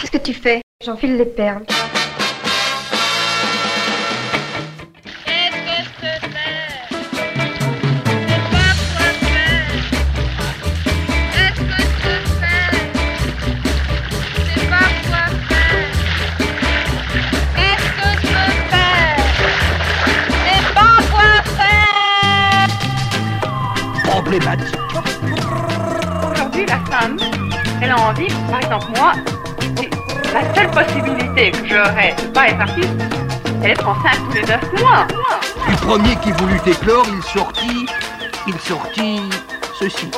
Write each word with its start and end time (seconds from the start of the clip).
Qu'est-ce 0.00 0.12
que 0.12 0.18
tu 0.18 0.32
fais? 0.32 0.62
J'enfile 0.82 1.18
les 1.18 1.26
perles. 1.26 1.64
Aujourd'hui, 26.32 26.66
la 26.66 26.78
femme, 26.90 27.18
elle 27.82 27.90
a 27.90 27.98
envie, 27.98 28.28
par 28.48 28.60
exemple 28.60 28.86
moi, 28.96 29.12
la 30.32 30.54
seule 30.54 30.70
possibilité 30.70 31.50
que 31.50 31.66
j'aurais 31.66 32.14
de 32.14 32.28
pas 32.28 32.48
être 32.48 32.60
artiste, 32.60 32.88
c'est 33.44 33.68
d'être 33.68 33.88
enceinte 33.88 34.20
tous 34.28 34.34
les 34.34 34.42
neuf 34.42 34.80
mois. 34.80 35.06
Le 35.68 35.76
premier 35.86 36.16
qui 36.16 36.30
voulut 36.32 36.60
éclore, 36.66 37.06
il 37.12 37.22
sortit, 37.22 37.86
il 38.46 38.58
sortit 38.60 39.20
ceci. 39.78 40.08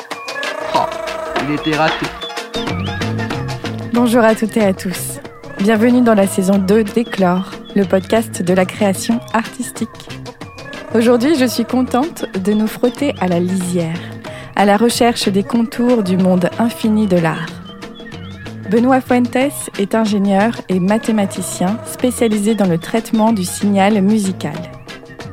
Oh, 0.75 0.79
il 1.47 1.55
était 1.55 1.75
raté. 1.75 2.05
Bonjour 3.93 4.23
à 4.23 4.35
toutes 4.35 4.55
et 4.57 4.65
à 4.65 4.73
tous. 4.73 5.19
Bienvenue 5.59 6.01
dans 6.01 6.15
la 6.15 6.27
saison 6.27 6.57
2 6.57 6.83
d'Éclore, 6.83 7.51
le 7.75 7.85
podcast 7.85 8.41
de 8.41 8.53
la 8.53 8.65
création 8.65 9.19
artistique. 9.33 9.89
Aujourd'hui, 10.93 11.35
je 11.39 11.45
suis 11.45 11.65
contente 11.65 12.25
de 12.37 12.53
nous 12.53 12.67
frotter 12.67 13.15
à 13.19 13.27
la 13.27 13.39
lisière, 13.39 13.99
à 14.55 14.65
la 14.65 14.77
recherche 14.77 15.27
des 15.29 15.43
contours 15.43 16.03
du 16.03 16.17
monde 16.17 16.49
infini 16.59 17.07
de 17.07 17.17
l'art. 17.17 17.62
Benoît 18.69 19.01
Fuentes 19.01 19.35
est 19.77 19.93
ingénieur 19.93 20.53
et 20.69 20.79
mathématicien 20.79 21.77
spécialisé 21.85 22.55
dans 22.55 22.67
le 22.67 22.77
traitement 22.77 23.33
du 23.33 23.43
signal 23.43 24.01
musical. 24.01 24.55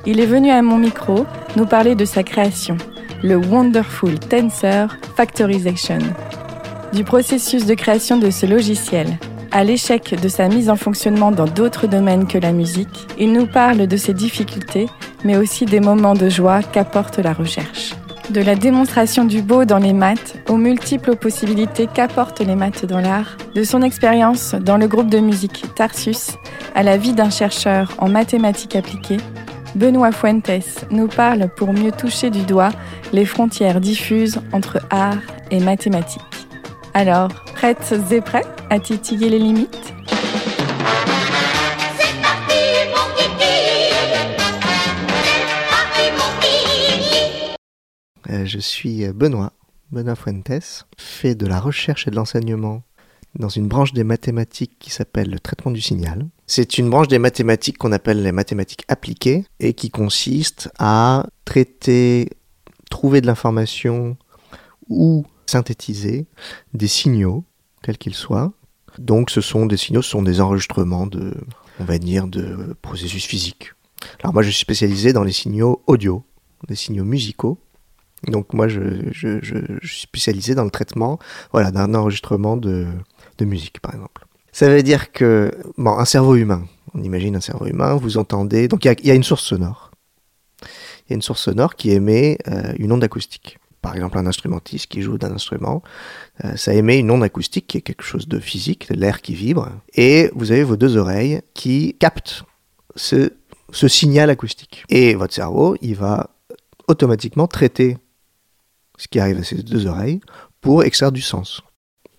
Il 0.04 0.20
est 0.20 0.26
venu 0.26 0.50
à 0.50 0.62
mon 0.62 0.78
micro 0.78 1.26
nous 1.56 1.66
parler 1.66 1.94
de 1.94 2.04
sa 2.04 2.22
création, 2.22 2.76
le 3.22 3.36
Wonderful 3.36 4.18
Tensor 4.18 4.88
Factorization. 5.16 5.98
Du 6.92 7.04
processus 7.04 7.66
de 7.66 7.74
création 7.74 8.16
de 8.16 8.30
ce 8.30 8.46
logiciel 8.46 9.18
à 9.52 9.64
l'échec 9.64 10.14
de 10.20 10.28
sa 10.28 10.48
mise 10.48 10.70
en 10.70 10.76
fonctionnement 10.76 11.32
dans 11.32 11.44
d'autres 11.44 11.86
domaines 11.86 12.26
que 12.26 12.38
la 12.38 12.52
musique, 12.52 13.08
il 13.18 13.32
nous 13.32 13.46
parle 13.46 13.86
de 13.86 13.96
ses 13.96 14.14
difficultés, 14.14 14.86
mais 15.24 15.36
aussi 15.36 15.64
des 15.64 15.80
moments 15.80 16.14
de 16.14 16.28
joie 16.28 16.62
qu'apporte 16.62 17.18
la 17.18 17.32
recherche. 17.32 17.94
De 18.30 18.40
la 18.40 18.54
démonstration 18.54 19.24
du 19.24 19.42
beau 19.42 19.64
dans 19.64 19.78
les 19.78 19.92
maths 19.92 20.36
aux 20.48 20.56
multiples 20.56 21.16
possibilités 21.16 21.88
qu'apportent 21.92 22.38
les 22.38 22.54
maths 22.54 22.84
dans 22.84 23.00
l'art, 23.00 23.36
de 23.56 23.64
son 23.64 23.82
expérience 23.82 24.54
dans 24.54 24.76
le 24.76 24.86
groupe 24.86 25.10
de 25.10 25.18
musique 25.18 25.64
Tarsus 25.74 26.36
à 26.76 26.84
la 26.84 26.96
vie 26.96 27.12
d'un 27.12 27.30
chercheur 27.30 27.92
en 27.98 28.08
mathématiques 28.08 28.76
appliquées, 28.76 29.16
Benoît 29.74 30.12
Fuentes 30.12 30.86
nous 30.92 31.08
parle 31.08 31.48
pour 31.56 31.72
mieux 31.72 31.90
toucher 31.90 32.30
du 32.30 32.42
doigt 32.42 32.70
les 33.12 33.24
frontières 33.24 33.80
diffuses 33.80 34.40
entre 34.52 34.78
art 34.90 35.18
et 35.50 35.58
mathématiques. 35.58 36.22
Alors, 36.94 37.30
prêtes 37.54 37.94
et 38.12 38.20
prêts 38.20 38.46
à 38.70 38.78
titiller 38.78 39.28
les 39.28 39.40
limites? 39.40 39.92
Je 48.44 48.58
suis 48.58 49.06
Benoît, 49.12 49.52
Benoît 49.90 50.16
Fuentes, 50.16 50.86
fait 50.96 51.34
de 51.34 51.46
la 51.46 51.60
recherche 51.60 52.06
et 52.06 52.10
de 52.10 52.16
l'enseignement 52.16 52.82
dans 53.38 53.48
une 53.48 53.68
branche 53.68 53.92
des 53.92 54.04
mathématiques 54.04 54.76
qui 54.78 54.90
s'appelle 54.90 55.30
le 55.30 55.38
traitement 55.38 55.70
du 55.70 55.80
signal. 55.80 56.26
C'est 56.46 56.78
une 56.78 56.90
branche 56.90 57.08
des 57.08 57.18
mathématiques 57.18 57.78
qu'on 57.78 57.92
appelle 57.92 58.22
les 58.22 58.32
mathématiques 58.32 58.84
appliquées 58.88 59.44
et 59.60 59.74
qui 59.74 59.90
consiste 59.90 60.70
à 60.78 61.26
traiter, 61.44 62.28
trouver 62.90 63.20
de 63.20 63.26
l'information 63.26 64.16
ou 64.88 65.24
synthétiser 65.46 66.26
des 66.74 66.88
signaux, 66.88 67.44
quels 67.82 67.98
qu'ils 67.98 68.14
soient. 68.14 68.52
Donc 68.98 69.30
ce 69.30 69.40
sont 69.40 69.66
des 69.66 69.76
signaux, 69.76 70.02
ce 70.02 70.10
sont 70.10 70.22
des 70.22 70.40
enregistrements 70.40 71.06
de, 71.06 71.34
on 71.78 72.26
de 72.26 72.76
processus 72.82 73.24
physiques. 73.24 73.72
Alors 74.22 74.32
moi 74.32 74.42
je 74.42 74.50
suis 74.50 74.60
spécialisé 74.60 75.12
dans 75.12 75.24
les 75.24 75.32
signaux 75.32 75.82
audio, 75.86 76.24
des 76.68 76.74
signaux 76.74 77.04
musicaux. 77.04 77.58
Donc 78.26 78.52
moi 78.52 78.68
je, 78.68 78.80
je, 79.12 79.38
suis 79.82 80.00
spécialisé 80.02 80.54
dans 80.54 80.64
le 80.64 80.70
traitement 80.70 81.18
voilà, 81.52 81.70
d'un 81.70 81.94
enregistrement 81.94 82.56
de, 82.56 82.86
de 83.38 83.44
musique 83.44 83.80
par 83.80 83.94
exemple. 83.94 84.26
Ça 84.52 84.68
veut 84.68 84.82
dire 84.82 85.12
que, 85.12 85.52
bon, 85.78 85.96
un 85.96 86.04
cerveau 86.04 86.34
humain, 86.34 86.64
on 86.94 87.02
imagine 87.02 87.36
un 87.36 87.40
cerveau 87.40 87.66
humain, 87.66 87.94
vous 87.94 88.18
entendez, 88.18 88.66
donc 88.66 88.84
il 88.84 88.88
y 88.88 88.90
a, 88.90 88.94
y 89.04 89.10
a, 89.10 89.14
une 89.14 89.22
source 89.22 89.44
sonore. 89.44 89.92
Il 90.62 91.10
y 91.10 91.12
a 91.12 91.14
une 91.14 91.22
source 91.22 91.42
sonore 91.42 91.76
qui 91.76 91.92
émet 91.92 92.38
euh, 92.48 92.72
une 92.78 92.92
onde 92.92 93.04
acoustique 93.04 93.60
par 93.80 93.94
exemple 93.94 94.18
un 94.18 94.26
instrumentiste 94.26 94.86
qui 94.86 95.02
joue 95.02 95.18
d'un 95.18 95.32
instrument, 95.32 95.82
euh, 96.44 96.56
ça 96.56 96.74
émet 96.74 96.98
une 96.98 97.10
onde 97.10 97.22
acoustique 97.22 97.66
qui 97.66 97.78
est 97.78 97.82
quelque 97.82 98.02
chose 98.02 98.28
de 98.28 98.38
physique, 98.38 98.92
de 98.92 98.98
l'air 98.98 99.22
qui 99.22 99.34
vibre, 99.34 99.70
et 99.94 100.30
vous 100.34 100.52
avez 100.52 100.64
vos 100.64 100.76
deux 100.76 100.96
oreilles 100.96 101.40
qui 101.54 101.96
captent 101.98 102.44
ce, 102.96 103.32
ce 103.72 103.88
signal 103.88 104.30
acoustique. 104.30 104.84
Et 104.88 105.14
votre 105.14 105.34
cerveau, 105.34 105.76
il 105.80 105.94
va 105.94 106.30
automatiquement 106.88 107.46
traiter 107.46 107.98
ce 109.00 109.08
qui 109.08 109.18
arrive 109.18 109.38
à 109.38 109.42
ces 109.42 109.62
deux 109.62 109.86
oreilles 109.86 110.20
pour 110.60 110.84
extraire 110.84 111.10
du 111.10 111.22
sens. 111.22 111.62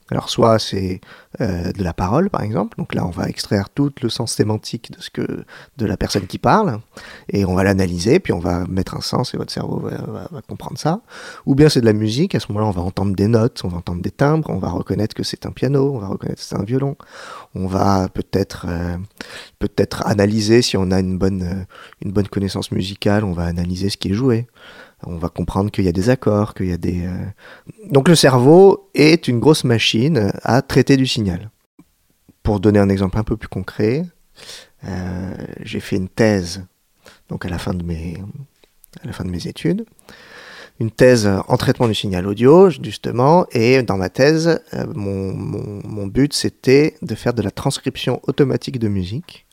Alors 0.09 0.29
soit 0.29 0.59
c'est 0.59 0.99
euh, 1.39 1.71
de 1.71 1.83
la 1.83 1.93
parole 1.93 2.29
par 2.29 2.41
exemple, 2.41 2.77
donc 2.77 2.93
là 2.93 3.05
on 3.05 3.11
va 3.11 3.29
extraire 3.29 3.69
tout 3.69 3.93
le 4.01 4.09
sens 4.09 4.33
sémantique 4.33 4.91
de 4.91 5.01
ce 5.01 5.09
que 5.09 5.45
de 5.77 5.85
la 5.85 5.95
personne 5.95 6.27
qui 6.27 6.37
parle 6.37 6.79
et 7.29 7.45
on 7.45 7.53
va 7.55 7.63
l'analyser 7.63 8.19
puis 8.19 8.33
on 8.33 8.39
va 8.39 8.65
mettre 8.67 8.97
un 8.97 8.99
sens 8.99 9.33
et 9.33 9.37
votre 9.37 9.53
cerveau 9.53 9.79
va 9.79 10.41
comprendre 10.49 10.77
ça. 10.77 10.99
Ou 11.45 11.55
bien 11.55 11.69
c'est 11.69 11.79
de 11.79 11.85
la 11.85 11.93
musique, 11.93 12.35
à 12.35 12.41
ce 12.41 12.51
moment-là 12.51 12.67
on 12.67 12.71
va 12.71 12.81
entendre 12.81 13.15
des 13.15 13.27
notes, 13.27 13.61
on 13.63 13.69
va 13.69 13.77
entendre 13.77 14.01
des 14.01 14.11
timbres, 14.11 14.49
on 14.49 14.57
va 14.57 14.69
reconnaître 14.69 15.15
que 15.15 15.23
c'est 15.23 15.45
un 15.45 15.51
piano, 15.51 15.93
on 15.95 15.99
va 15.99 16.07
reconnaître 16.07 16.41
que 16.41 16.45
c'est 16.45 16.57
un 16.57 16.65
violon, 16.65 16.97
on 17.55 17.67
va 17.67 18.09
peut-être 18.09 18.65
euh, 18.67 18.97
peut-être 19.59 20.05
analyser 20.05 20.61
si 20.61 20.75
on 20.75 20.91
a 20.91 20.99
une 20.99 21.17
bonne 21.17 21.43
euh, 21.43 21.63
une 22.01 22.11
bonne 22.11 22.27
connaissance 22.27 22.73
musicale, 22.73 23.23
on 23.23 23.31
va 23.31 23.45
analyser 23.45 23.89
ce 23.89 23.95
qui 23.95 24.09
est 24.09 24.13
joué 24.13 24.47
on 25.05 25.17
va 25.17 25.29
comprendre 25.29 25.71
qu'il 25.71 25.85
y 25.85 25.87
a 25.87 25.91
des 25.91 26.09
accords, 26.09 26.53
qu'il 26.53 26.67
y 26.67 26.73
a 26.73 26.77
des... 26.77 27.05
Euh... 27.05 27.25
Donc 27.89 28.07
le 28.07 28.15
cerveau 28.15 28.89
est 28.93 29.27
une 29.27 29.39
grosse 29.39 29.63
machine 29.63 30.31
à 30.43 30.61
traiter 30.61 30.97
du 30.97 31.07
signal. 31.07 31.49
Pour 32.43 32.59
donner 32.59 32.79
un 32.79 32.89
exemple 32.89 33.17
un 33.17 33.23
peu 33.23 33.37
plus 33.37 33.47
concret, 33.47 34.05
euh, 34.85 35.35
j'ai 35.63 35.79
fait 35.79 35.95
une 35.95 36.09
thèse 36.09 36.63
donc 37.31 37.45
à 37.45 37.49
la 37.49 37.57
fin 37.57 37.73
de 37.73 37.83
mes, 37.83 39.47
études, 39.47 39.85
une 40.81 40.91
thèse 40.91 41.29
en 41.47 41.55
traitement 41.55 41.87
du 41.87 41.95
signal 41.95 42.27
audio 42.27 42.69
justement, 42.69 43.45
et 43.51 43.83
dans 43.83 43.95
ma 43.95 44.09
thèse, 44.09 44.59
euh, 44.73 44.85
mon 44.93 46.07
but 46.07 46.33
c'était 46.33 46.97
de 47.01 47.15
faire 47.15 47.33
de 47.33 47.41
la 47.41 47.51
transcription 47.51 48.19
automatique 48.23 48.79
de 48.79 48.89
musique, 48.89 49.47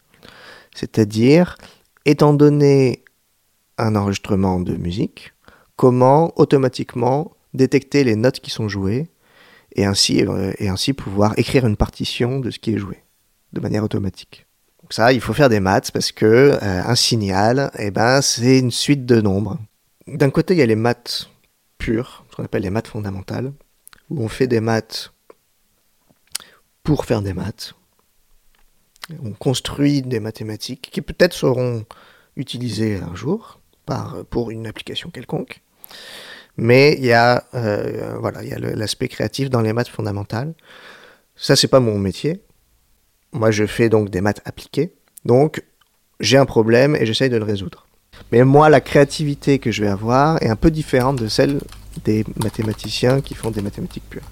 c'est-à-dire 0.74 1.56
étant 2.04 2.34
donné 2.34 3.04
un 3.78 3.94
enregistrement 3.94 4.58
de 4.58 4.74
musique, 4.74 5.32
comment 5.78 6.32
automatiquement 6.36 7.36
détecter 7.54 8.02
les 8.02 8.16
notes 8.16 8.40
qui 8.40 8.50
sont 8.50 8.68
jouées 8.68 9.08
et 9.76 9.84
ainsi, 9.84 10.26
euh, 10.26 10.52
et 10.58 10.68
ainsi 10.68 10.92
pouvoir 10.92 11.38
écrire 11.38 11.66
une 11.66 11.76
partition 11.76 12.40
de 12.40 12.50
ce 12.50 12.58
qui 12.58 12.74
est 12.74 12.78
joué 12.78 13.04
de 13.52 13.60
manière 13.60 13.84
automatique. 13.84 14.46
Donc 14.82 14.92
ça, 14.92 15.12
il 15.12 15.20
faut 15.20 15.32
faire 15.32 15.48
des 15.48 15.60
maths 15.60 15.92
parce 15.92 16.10
que 16.10 16.26
euh, 16.26 16.58
un 16.60 16.94
signal, 16.96 17.70
eh 17.78 17.92
ben, 17.92 18.20
c'est 18.20 18.58
une 18.58 18.72
suite 18.72 19.06
de 19.06 19.20
nombres. 19.20 19.56
D'un 20.08 20.30
côté, 20.30 20.54
il 20.54 20.58
y 20.58 20.62
a 20.62 20.66
les 20.66 20.74
maths 20.74 21.30
pures, 21.78 22.24
ce 22.30 22.36
qu'on 22.36 22.44
appelle 22.44 22.62
les 22.62 22.70
maths 22.70 22.88
fondamentales, 22.88 23.52
où 24.10 24.20
on 24.20 24.28
fait 24.28 24.48
des 24.48 24.60
maths 24.60 25.12
pour 26.82 27.04
faire 27.04 27.22
des 27.22 27.34
maths. 27.34 27.74
On 29.22 29.30
construit 29.30 30.02
des 30.02 30.18
mathématiques 30.18 30.90
qui 30.90 31.02
peut-être 31.02 31.34
seront 31.34 31.84
utilisées 32.34 32.96
un 32.96 33.14
jour 33.14 33.60
pour 34.28 34.50
une 34.50 34.66
application 34.66 35.10
quelconque. 35.10 35.62
Mais 36.56 36.94
il 36.98 37.04
y 37.04 37.12
a, 37.12 37.44
euh, 37.54 38.16
voilà, 38.18 38.42
l'aspect 38.58 39.08
créatif 39.08 39.48
dans 39.48 39.60
les 39.60 39.72
maths 39.72 39.88
fondamentales. 39.88 40.54
Ça, 41.36 41.54
c'est 41.54 41.68
pas 41.68 41.80
mon 41.80 41.98
métier. 41.98 42.42
Moi, 43.32 43.50
je 43.50 43.64
fais 43.64 43.88
donc 43.88 44.10
des 44.10 44.20
maths 44.20 44.40
appliquées. 44.44 44.92
Donc, 45.24 45.62
j'ai 46.18 46.36
un 46.36 46.46
problème 46.46 46.96
et 46.96 47.06
j'essaye 47.06 47.30
de 47.30 47.36
le 47.36 47.44
résoudre. 47.44 47.86
Mais 48.32 48.44
moi, 48.44 48.68
la 48.68 48.80
créativité 48.80 49.60
que 49.60 49.70
je 49.70 49.82
vais 49.82 49.88
avoir 49.88 50.42
est 50.42 50.48
un 50.48 50.56
peu 50.56 50.70
différente 50.70 51.16
de 51.16 51.28
celle 51.28 51.60
des 52.04 52.24
mathématiciens 52.42 53.20
qui 53.20 53.34
font 53.34 53.50
des 53.50 53.62
mathématiques 53.62 54.08
pures. 54.10 54.28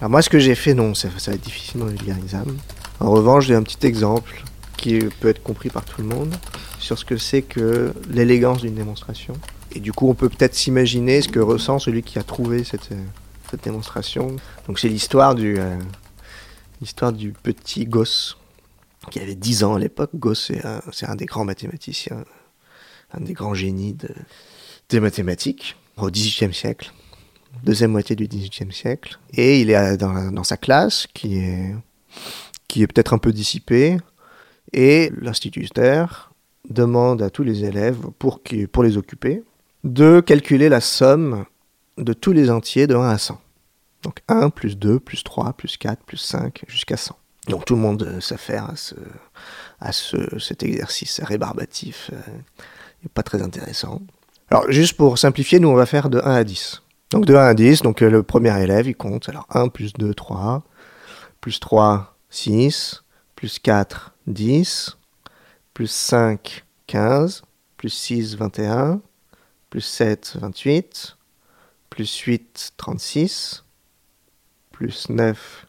Alors 0.00 0.10
moi, 0.10 0.22
ce 0.22 0.30
que 0.30 0.38
j'ai 0.38 0.54
fait, 0.54 0.74
non, 0.74 0.94
ça, 0.94 1.08
va 1.08 1.32
être 1.34 1.40
difficilement 1.40 1.86
vulgarisable. 1.86 2.54
En 3.00 3.10
revanche, 3.10 3.46
j'ai 3.46 3.54
un 3.54 3.62
petit 3.62 3.86
exemple 3.86 4.42
qui 4.76 4.98
peut 5.20 5.28
être 5.28 5.42
compris 5.42 5.68
par 5.68 5.84
tout 5.84 6.00
le 6.00 6.06
monde 6.08 6.34
sur 6.78 6.98
ce 6.98 7.04
que 7.04 7.18
c'est 7.18 7.42
que 7.42 7.92
l'élégance 8.08 8.62
d'une 8.62 8.74
démonstration. 8.74 9.34
Et 9.72 9.80
du 9.80 9.92
coup, 9.92 10.08
on 10.08 10.14
peut 10.14 10.30
peut-être 10.30 10.54
s'imaginer 10.54 11.20
ce 11.20 11.28
que 11.28 11.38
ressent 11.38 11.78
celui 11.78 12.02
qui 12.02 12.18
a 12.18 12.22
trouvé 12.22 12.64
cette, 12.64 12.92
euh, 12.92 13.04
cette 13.50 13.62
démonstration. 13.62 14.36
Donc 14.66 14.78
c'est 14.78 14.88
l'histoire 14.88 15.34
du, 15.34 15.58
euh, 15.58 15.76
du 17.12 17.32
petit 17.32 17.84
Gauss, 17.84 18.38
qui 19.10 19.20
avait 19.20 19.34
10 19.34 19.64
ans 19.64 19.74
à 19.74 19.78
l'époque. 19.78 20.10
Gauss, 20.14 20.46
c'est 20.46 20.64
un, 20.64 20.80
un 21.02 21.14
des 21.14 21.26
grands 21.26 21.44
mathématiciens, 21.44 22.24
un 23.12 23.20
des 23.20 23.34
grands 23.34 23.54
génies 23.54 23.92
de- 23.92 24.08
des 24.88 24.98
mathématiques 25.00 25.76
au 25.98 26.10
XVIIIe 26.10 26.54
siècle, 26.54 26.92
deuxième 27.62 27.92
moitié 27.92 28.16
du 28.16 28.26
XVIIIe 28.26 28.72
siècle. 28.72 29.18
Et 29.32 29.60
il 29.60 29.70
est 29.70 29.96
dans, 29.96 30.30
dans 30.30 30.44
sa 30.44 30.56
classe, 30.56 31.06
qui 31.12 31.38
est, 31.38 32.86
peut-être 32.86 33.12
un 33.12 33.18
peu 33.18 33.32
dissipée, 33.32 33.98
et 34.72 35.10
l'instituteur 35.20 36.32
demande 36.68 37.22
à 37.22 37.30
tous 37.30 37.42
les 37.42 37.64
élèves, 37.64 37.98
pour, 38.18 38.40
les 38.82 38.96
occuper, 38.96 39.42
de 39.84 40.20
calculer 40.20 40.68
la 40.68 40.80
somme 40.80 41.44
de 41.98 42.12
tous 42.12 42.32
les 42.32 42.50
entiers 42.50 42.86
de 42.86 42.94
1 42.94 43.08
à 43.08 43.18
100. 43.18 43.40
Donc 44.02 44.20
1 44.28 44.50
plus 44.50 44.78
2 44.78 44.98
plus 44.98 45.22
3 45.22 45.52
plus 45.52 45.76
4 45.76 46.02
plus 46.04 46.16
5 46.16 46.64
jusqu'à 46.68 46.96
100. 46.96 47.16
Donc 47.48 47.64
tout 47.64 47.74
le 47.74 47.80
monde 47.80 48.02
euh, 48.02 48.20
s'affaire 48.20 48.70
à, 48.70 48.76
ce, 48.76 48.94
à 49.80 49.92
ce, 49.92 50.38
cet 50.38 50.62
exercice 50.62 51.20
rébarbatif, 51.22 52.10
euh, 52.12 53.08
pas 53.12 53.22
très 53.22 53.42
intéressant. 53.42 54.00
Alors 54.50 54.70
juste 54.70 54.96
pour 54.96 55.18
simplifier, 55.18 55.60
nous 55.60 55.68
on 55.68 55.74
va 55.74 55.86
faire 55.86 56.08
de 56.08 56.18
1 56.18 56.34
à 56.34 56.44
10. 56.44 56.82
Donc 57.10 57.26
de 57.26 57.34
1 57.34 57.44
à 57.44 57.54
10, 57.54 57.82
donc 57.82 58.02
euh, 58.02 58.10
le 58.10 58.22
premier 58.22 58.56
élève 58.62 58.86
il 58.86 58.94
compte, 58.94 59.28
alors 59.28 59.46
1 59.50 59.68
plus 59.68 59.92
2, 59.94 60.14
3, 60.14 60.62
plus 61.40 61.58
3, 61.58 62.16
6, 62.30 63.02
plus 63.34 63.58
4, 63.58 64.14
10, 64.28 64.96
plus 65.74 65.90
5, 65.90 66.64
15, 66.86 67.42
plus 67.76 67.90
6, 67.90 68.36
21, 68.36 69.00
plus 69.70 69.80
7, 69.80 70.36
28, 70.40 71.16
plus 71.90 72.16
8, 72.16 72.72
36, 72.76 73.64
plus 74.70 75.08
9, 75.08 75.66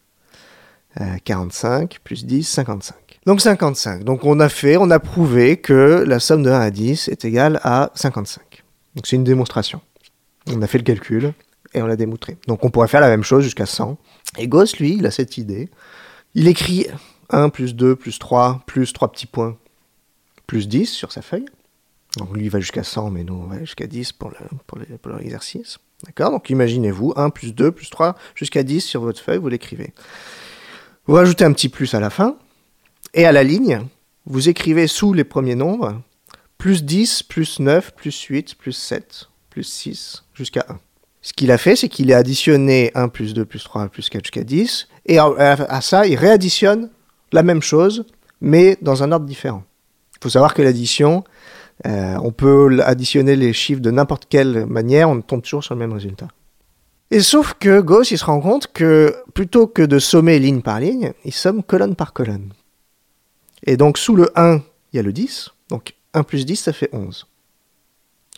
euh, 0.99 1.17
45, 1.23 1.99
plus 2.03 2.25
10, 2.25 2.43
55. 2.43 3.19
Donc 3.25 3.41
55. 3.41 4.03
Donc 4.03 4.25
on 4.25 4.39
a 4.39 4.49
fait, 4.49 4.77
on 4.77 4.91
a 4.91 4.99
prouvé 4.99 5.57
que 5.57 6.03
la 6.05 6.19
somme 6.19 6.43
de 6.43 6.51
1 6.51 6.59
à 6.59 6.69
10 6.69 7.07
est 7.07 7.25
égale 7.25 7.59
à 7.63 7.91
55. 7.95 8.63
Donc 8.95 9.07
c'est 9.07 9.15
une 9.15 9.23
démonstration. 9.23 9.81
On 10.47 10.61
a 10.61 10.67
fait 10.67 10.77
le 10.77 10.83
calcul 10.83 11.33
et 11.73 11.81
on 11.81 11.85
l'a 11.85 11.95
démontré. 11.95 12.37
Donc 12.47 12.65
on 12.65 12.69
pourrait 12.69 12.87
faire 12.87 13.01
la 13.01 13.09
même 13.09 13.23
chose 13.23 13.43
jusqu'à 13.43 13.65
100. 13.65 13.97
Et 14.37 14.47
Gauss, 14.47 14.77
lui, 14.77 14.95
il 14.95 15.05
a 15.05 15.11
cette 15.11 15.37
idée. 15.37 15.69
Il 16.33 16.47
écrit 16.47 16.87
1 17.29 17.49
plus 17.49 17.75
2 17.75 17.95
plus 17.95 18.19
3 18.19 18.63
plus 18.65 18.91
3 18.93 19.11
petits 19.11 19.27
points 19.27 19.57
plus 20.47 20.67
10 20.67 20.85
sur 20.87 21.11
sa 21.11 21.21
feuille. 21.21 21.45
Donc 22.17 22.35
lui 22.35 22.43
il 22.45 22.49
va 22.49 22.59
jusqu'à 22.59 22.83
100, 22.83 23.09
mais 23.11 23.23
nous 23.23 23.35
on 23.35 23.45
va 23.47 23.59
jusqu'à 23.59 23.87
10 23.87 24.11
pour 24.11 24.31
le- 24.31 24.97
pour 24.97 25.11
l'exercice. 25.17 25.77
D'accord? 26.05 26.31
Donc 26.31 26.49
imaginez-vous 26.49 27.13
1 27.15 27.29
plus 27.29 27.53
2 27.53 27.71
plus 27.71 27.89
3 27.89 28.15
jusqu'à 28.35 28.63
10 28.63 28.81
sur 28.81 29.01
votre 29.01 29.21
feuille, 29.21 29.37
vous 29.37 29.47
l'écrivez. 29.47 29.93
Vous 31.05 31.13
rajoutez 31.13 31.45
un 31.45 31.53
petit 31.53 31.69
plus 31.69 31.93
à 31.93 31.99
la 32.01 32.09
fin, 32.09 32.35
et 33.13 33.25
à 33.25 33.31
la 33.31 33.43
ligne, 33.43 33.81
vous 34.25 34.49
écrivez 34.49 34.87
sous 34.87 35.13
les 35.13 35.23
premiers 35.23 35.55
nombres 35.55 36.01
plus 36.57 36.83
10, 36.83 37.23
plus 37.23 37.59
9, 37.59 37.93
plus 37.95 38.19
8, 38.23 38.55
plus 38.55 38.73
7, 38.73 39.29
plus 39.51 39.63
6, 39.63 40.23
jusqu'à 40.33 40.65
1. 40.67 40.79
Ce 41.21 41.33
qu'il 41.33 41.51
a 41.51 41.59
fait, 41.59 41.75
c'est 41.75 41.89
qu'il 41.89 42.11
a 42.11 42.17
additionné 42.17 42.89
1 42.95 43.09
plus 43.09 43.35
2 43.35 43.45
plus 43.45 43.63
3 43.63 43.89
plus 43.89 44.09
4 44.09 44.25
jusqu'à 44.25 44.43
10, 44.43 44.87
et 45.05 45.19
à, 45.19 45.81
ça, 45.81 46.07
il 46.07 46.15
réadditionne 46.15 46.89
la 47.31 47.43
même 47.43 47.61
chose, 47.61 48.05
mais 48.41 48.77
dans 48.81 49.03
un 49.03 49.11
ordre 49.11 49.27
différent. 49.27 49.63
Il 50.15 50.23
faut 50.23 50.29
savoir 50.29 50.55
que 50.55 50.63
l'addition, 50.63 51.23
euh, 51.85 52.15
on 52.23 52.31
peut 52.31 52.79
additionner 52.83 53.35
les 53.35 53.53
chiffres 53.53 53.81
de 53.81 53.91
n'importe 53.91 54.25
quelle 54.27 54.65
manière, 54.65 55.09
on 55.09 55.21
tombe 55.21 55.43
toujours 55.43 55.63
sur 55.63 55.75
le 55.75 55.79
même 55.79 55.93
résultat. 55.93 56.27
Et 57.11 57.19
sauf 57.19 57.55
que 57.59 57.81
Gauss, 57.81 58.11
il 58.11 58.17
se 58.17 58.25
rend 58.25 58.39
compte 58.39 58.67
que 58.67 59.15
plutôt 59.33 59.67
que 59.67 59.81
de 59.81 59.99
sommer 59.99 60.39
ligne 60.39 60.61
par 60.61 60.79
ligne, 60.79 61.11
il 61.25 61.33
somme 61.33 61.61
colonne 61.61 61.95
par 61.95 62.13
colonne. 62.13 62.53
Et 63.63 63.77
donc 63.77 63.97
sous 63.97 64.15
le 64.15 64.31
1, 64.39 64.61
il 64.93 64.95
y 64.95 64.99
a 64.99 65.03
le 65.03 65.11
10, 65.13 65.49
donc 65.69 65.93
1 66.13 66.23
plus 66.23 66.45
10, 66.45 66.55
ça 66.55 66.73
fait 66.73 66.89
11. 66.93 67.27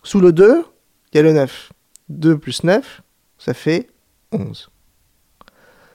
Sous 0.04 0.20
le 0.20 0.32
2, 0.32 0.66
il 1.14 1.18
y 1.18 1.20
a 1.20 1.24
le 1.24 1.34
9. 1.34 1.72
2 2.10 2.38
plus 2.38 2.64
9, 2.64 3.02
ça 3.38 3.54
fait 3.54 3.90
11. 4.32 4.70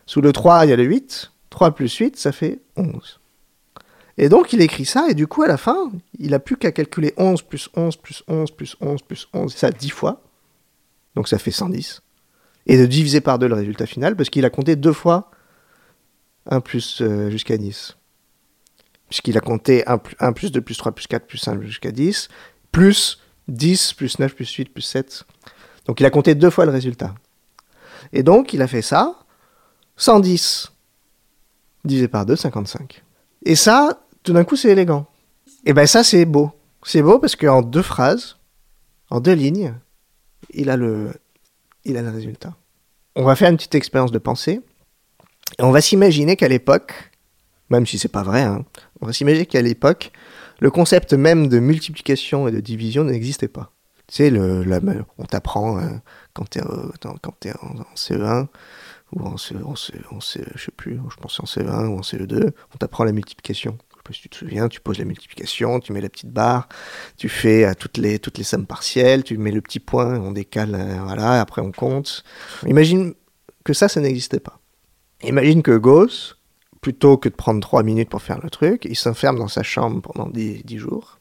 Sous 0.06 0.20
le 0.20 0.32
3, 0.32 0.64
il 0.64 0.70
y 0.70 0.72
a 0.72 0.76
le 0.76 0.84
8. 0.84 1.32
3 1.50 1.74
plus 1.74 1.94
8, 1.94 2.16
ça 2.16 2.32
fait 2.32 2.60
11. 2.76 3.20
Et 4.16 4.28
donc 4.28 4.52
il 4.52 4.60
écrit 4.60 4.84
ça, 4.84 5.06
et 5.08 5.14
du 5.14 5.26
coup 5.26 5.42
à 5.42 5.46
la 5.48 5.56
fin, 5.56 5.90
il 6.18 6.30
n'a 6.32 6.40
plus 6.40 6.56
qu'à 6.56 6.72
calculer 6.72 7.14
11 7.16 7.42
plus 7.42 7.68
11 7.76 7.96
plus 7.96 8.24
11 8.26 8.50
plus 8.50 8.76
11 8.80 9.02
plus 9.02 9.28
11, 9.32 9.54
et 9.54 9.56
ça 9.56 9.70
10 9.70 9.90
fois. 9.90 10.22
Donc 11.14 11.28
ça 11.28 11.38
fait 11.38 11.52
110. 11.52 12.02
Et 12.66 12.76
de 12.78 12.86
diviser 12.86 13.20
par 13.20 13.38
2 13.38 13.46
le 13.46 13.54
résultat 13.54 13.86
final, 13.86 14.16
parce 14.16 14.28
qu'il 14.28 14.44
a 14.44 14.50
compté 14.50 14.76
deux 14.76 14.92
fois 14.92 15.30
1 16.46 16.60
plus 16.60 17.00
euh, 17.00 17.30
jusqu'à 17.30 17.56
10. 17.56 17.96
Puisqu'il 19.08 19.38
a 19.38 19.40
compté 19.40 19.86
1, 19.86 19.98
plus- 19.98 20.16
1 20.18 20.32
plus 20.32 20.52
2 20.52 20.60
plus 20.60 20.76
3 20.76 20.92
plus 20.92 21.06
4 21.06 21.26
plus 21.26 21.38
5 21.38 21.62
jusqu'à 21.62 21.92
10, 21.92 22.28
plus 22.72 23.20
10 23.48 23.94
plus 23.94 24.18
9 24.18 24.34
plus 24.34 24.50
8 24.50 24.72
plus 24.72 24.82
7. 24.82 25.24
Donc 25.86 26.00
il 26.00 26.06
a 26.06 26.10
compté 26.10 26.34
deux 26.34 26.50
fois 26.50 26.64
le 26.64 26.72
résultat. 26.72 27.14
Et 28.12 28.22
donc 28.22 28.52
il 28.52 28.62
a 28.62 28.68
fait 28.68 28.82
ça, 28.82 29.14
110 29.96 30.72
divisé 31.84 32.08
par 32.08 32.26
2, 32.26 32.36
55. 32.36 33.02
Et 33.44 33.56
ça, 33.56 34.00
tout 34.22 34.32
d'un 34.32 34.44
coup, 34.44 34.56
c'est 34.56 34.70
élégant. 34.70 35.06
Et 35.64 35.72
ben 35.72 35.86
ça, 35.86 36.04
c'est 36.04 36.24
beau. 36.24 36.52
C'est 36.84 37.02
beau 37.02 37.18
parce 37.18 37.36
qu'en 37.36 37.62
deux 37.62 37.82
phrases, 37.82 38.36
en 39.10 39.20
deux 39.20 39.32
lignes, 39.32 39.74
il 40.50 40.70
a 40.70 40.76
le, 40.76 41.12
il 41.84 41.96
a 41.96 42.02
le 42.02 42.10
résultat. 42.10 42.54
On 43.16 43.24
va 43.24 43.34
faire 43.34 43.50
une 43.50 43.56
petite 43.56 43.74
expérience 43.74 44.12
de 44.12 44.18
pensée. 44.18 44.60
Et 45.58 45.62
on 45.62 45.70
va 45.70 45.80
s'imaginer 45.80 46.36
qu'à 46.36 46.48
l'époque, 46.48 47.10
même 47.70 47.86
si 47.86 47.98
c'est 47.98 48.08
pas 48.08 48.22
vrai, 48.22 48.42
hein, 48.42 48.64
on 49.00 49.06
va 49.06 49.12
s'imaginer 49.12 49.46
qu'à 49.46 49.62
l'époque, 49.62 50.12
le 50.58 50.70
concept 50.70 51.12
même 51.12 51.48
de 51.48 51.58
multiplication 51.58 52.48
et 52.48 52.52
de 52.52 52.60
division 52.60 53.04
n'existait 53.04 53.48
pas. 53.48 53.72
Tu 54.08 54.14
sais, 54.16 54.32
on 55.18 55.24
t'apprend 55.24 55.78
euh, 55.78 55.90
quand 56.32 56.48
t'es 56.48 56.62
euh, 56.62 56.90
t'es 57.40 57.52
en, 57.60 57.80
en 57.80 57.94
CE1 57.94 58.46
ou 59.12 59.22
en, 59.22 59.36
CE, 59.36 59.54
en, 59.64 59.76
CE, 59.76 59.92
en 60.10 60.20
CE, 60.20 60.40
je 60.54 60.64
sais 60.64 60.70
plus, 60.70 60.98
je 61.10 61.16
pense 61.16 61.38
en 61.40 61.44
CE1 61.44 61.86
ou 61.86 61.98
en 61.98 62.00
CE2, 62.00 62.50
on 62.74 62.76
t'apprend 62.78 63.04
la 63.04 63.12
multiplication. 63.12 63.76
Je 63.90 64.14
sais 64.14 64.16
si 64.16 64.22
tu 64.22 64.28
te 64.30 64.36
souviens, 64.36 64.68
tu 64.68 64.80
poses 64.80 64.98
la 64.98 65.04
multiplication, 65.04 65.80
tu 65.80 65.92
mets 65.92 66.00
la 66.00 66.08
petite 66.08 66.30
barre, 66.30 66.68
tu 67.18 67.28
fais 67.28 67.74
toutes 67.74 67.98
les 67.98 68.18
toutes 68.18 68.38
les 68.38 68.44
sommes 68.44 68.66
partielles, 68.66 69.24
tu 69.24 69.36
mets 69.36 69.50
le 69.50 69.60
petit 69.60 69.80
point, 69.80 70.18
on 70.18 70.32
décale, 70.32 70.74
euh, 70.74 71.02
voilà, 71.04 71.40
après 71.40 71.60
on 71.60 71.72
compte. 71.72 72.24
Imagine 72.66 73.12
que 73.64 73.74
ça, 73.74 73.88
ça 73.88 74.00
n'existait 74.00 74.40
pas. 74.40 74.60
Imagine 75.22 75.62
que 75.62 75.76
Gauss, 75.76 76.37
plutôt 76.88 77.18
que 77.18 77.28
de 77.28 77.34
prendre 77.34 77.60
trois 77.60 77.82
minutes 77.82 78.08
pour 78.08 78.22
faire 78.22 78.40
le 78.42 78.48
truc, 78.48 78.86
il 78.88 78.96
s'enferme 78.96 79.38
dans 79.38 79.46
sa 79.46 79.62
chambre 79.62 80.00
pendant 80.00 80.26
dix 80.30 80.62
dix 80.64 80.78
jours. 80.78 81.18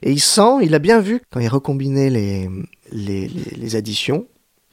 Et 0.00 0.12
il 0.12 0.18
sent, 0.18 0.62
il 0.62 0.74
a 0.74 0.78
bien 0.78 0.98
vu, 1.00 1.20
quand 1.30 1.40
il 1.40 1.48
recombinait 1.48 2.08
les, 2.08 2.48
les, 2.90 3.76
additions, 3.76 4.26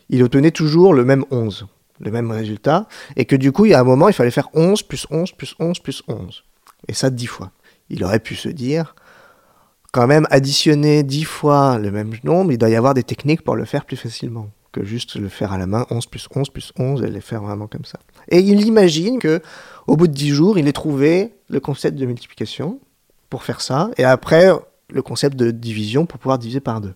il 0.08 0.24
obtenait 0.24 0.52
toujours 0.52 0.94
le 0.94 1.04
même 1.04 1.26
11, 1.32 1.68
le 2.00 2.12
même 2.12 2.32
résultat, 2.32 2.88
et 3.18 3.26
que 3.26 3.36
du 3.36 3.52
coup, 3.52 3.66
il 3.66 3.72
y 3.72 3.74
a 3.74 3.82
un 3.82 3.84
moment, 3.84 4.08
il 4.08 4.14
fallait 4.14 4.32
faire 4.32 4.48
11 4.54 4.84
plus 4.84 5.06
11 5.12 5.34
plus 5.34 5.54
11 5.60 5.80
plus 5.80 6.02
11. 6.08 6.46
Et 6.88 6.94
ça, 6.94 7.10
10 7.10 7.26
fois. 7.26 7.52
Il 7.90 8.06
aurait 8.06 8.22
pu 8.22 8.36
se 8.36 8.48
dire, 8.48 8.96
quand 9.92 10.08
même, 10.08 10.28
additionner 10.32 11.04
10 11.04 11.26
fois 11.26 11.78
le 11.78 11.92
même 11.92 12.14
nombre, 12.24 12.54
il 12.54 12.58
doit 12.58 12.70
y 12.70 12.78
avoir 12.78 12.94
des 12.94 13.04
techniques 13.04 13.42
pour 13.42 13.58
le 13.58 13.66
faire 13.66 13.84
plus 13.84 13.98
facilement 13.98 14.50
que 14.72 14.86
juste 14.86 15.18
le 15.18 15.28
faire 15.28 15.52
à 15.52 15.58
la 15.58 15.68
main, 15.68 15.86
11 15.90 16.06
plus 16.06 16.28
11 16.34 16.50
plus 16.52 16.72
11, 16.78 17.04
et 17.04 17.10
les 17.10 17.20
faire 17.20 17.42
vraiment 17.42 17.68
comme 17.68 17.84
ça. 17.84 18.00
Et 18.32 18.40
il 18.40 18.66
imagine 18.66 19.20
que 19.20 19.42
au 19.88 19.96
bout 19.96 20.08
de 20.08 20.14
10 20.14 20.30
jours, 20.30 20.58
il 20.58 20.68
ait 20.68 20.74
trouvé 20.74 21.34
le 21.50 21.60
concept 21.60 21.98
de 21.98 22.06
multiplication 22.06 22.80
pour 23.30 23.44
faire 23.44 23.62
ça, 23.62 23.92
et 23.98 24.04
après 24.04 24.50
le 24.90 25.02
concept 25.02 25.38
de 25.38 25.52
division 25.52 26.06
pour 26.06 26.20
pouvoir 26.20 26.38
diviser 26.38 26.60
par 26.60 26.82
deux. 26.82 26.94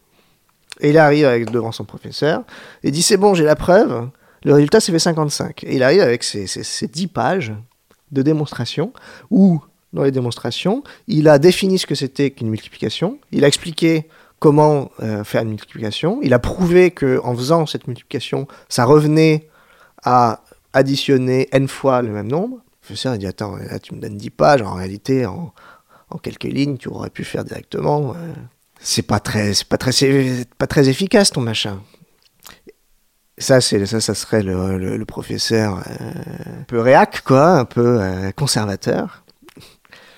Et 0.81 0.89
il 0.89 0.97
arrive 0.97 1.49
devant 1.51 1.71
son 1.71 1.85
professeur 1.85 2.43
et 2.83 2.91
dit 2.91 3.01
c'est 3.01 3.17
bon, 3.17 3.33
j'ai 3.33 3.45
la 3.45 3.55
preuve, 3.55 4.09
le 4.43 4.53
résultat 4.53 4.79
c'est 4.79 4.91
fait 4.91 4.99
55. 4.99 5.63
Et 5.63 5.75
il 5.75 5.83
arrive 5.83 6.01
avec 6.01 6.23
ses 6.23 6.87
10 6.87 7.07
pages 7.07 7.53
de 8.11 8.21
démonstration 8.21 8.91
où, 9.31 9.61
dans 9.93 10.03
les 10.03 10.11
démonstrations, 10.11 10.83
il 11.07 11.29
a 11.29 11.39
défini 11.39 11.79
ce 11.79 11.87
que 11.87 11.95
c'était 11.95 12.31
qu'une 12.31 12.49
multiplication, 12.49 13.19
il 13.31 13.45
a 13.45 13.47
expliqué 13.47 14.09
comment 14.39 14.91
euh, 15.01 15.23
faire 15.23 15.41
une 15.43 15.49
multiplication, 15.49 16.19
il 16.21 16.33
a 16.33 16.39
prouvé 16.39 16.91
que 16.91 17.21
en 17.23 17.33
faisant 17.35 17.65
cette 17.65 17.87
multiplication, 17.87 18.47
ça 18.67 18.83
revenait 18.83 19.47
à 20.03 20.41
additionner 20.75 21.47
n 21.51 21.67
fois 21.67 22.01
le 22.01 22.09
même 22.11 22.27
nombre. 22.27 22.57
Le 22.57 22.79
professeur 22.81 23.17
dit 23.17 23.25
attends, 23.27 23.55
là 23.55 23.79
tu 23.79 23.95
me 23.95 23.99
donnes 24.01 24.17
10 24.17 24.29
pages, 24.29 24.61
en 24.61 24.73
réalité 24.75 25.25
en, 25.25 25.53
en 26.09 26.17
quelques 26.19 26.43
lignes 26.43 26.77
tu 26.77 26.89
aurais 26.89 27.09
pu 27.09 27.23
faire 27.23 27.43
directement. 27.43 28.11
euh, 28.15 28.33
c'est 28.79 29.01
pas 29.01 29.19
très, 29.19 29.53
pas 29.67 29.77
très, 29.77 29.91
pas 30.59 30.67
très 30.67 30.89
efficace 30.89 31.31
ton 31.31 31.41
machin. 31.41 31.81
Ça, 33.37 33.59
c'est 33.59 33.85
ça, 33.85 33.99
ça 33.99 34.13
serait 34.15 34.43
le, 34.43 34.77
le, 34.77 35.05
professeur 35.05 35.79
euh, 35.79 36.61
un 36.61 36.63
peu 36.67 36.79
réac, 36.79 37.21
quoi, 37.25 37.57
un 37.59 37.65
peu 37.65 37.99
euh, 38.01 38.31
conservateur. 38.31 39.23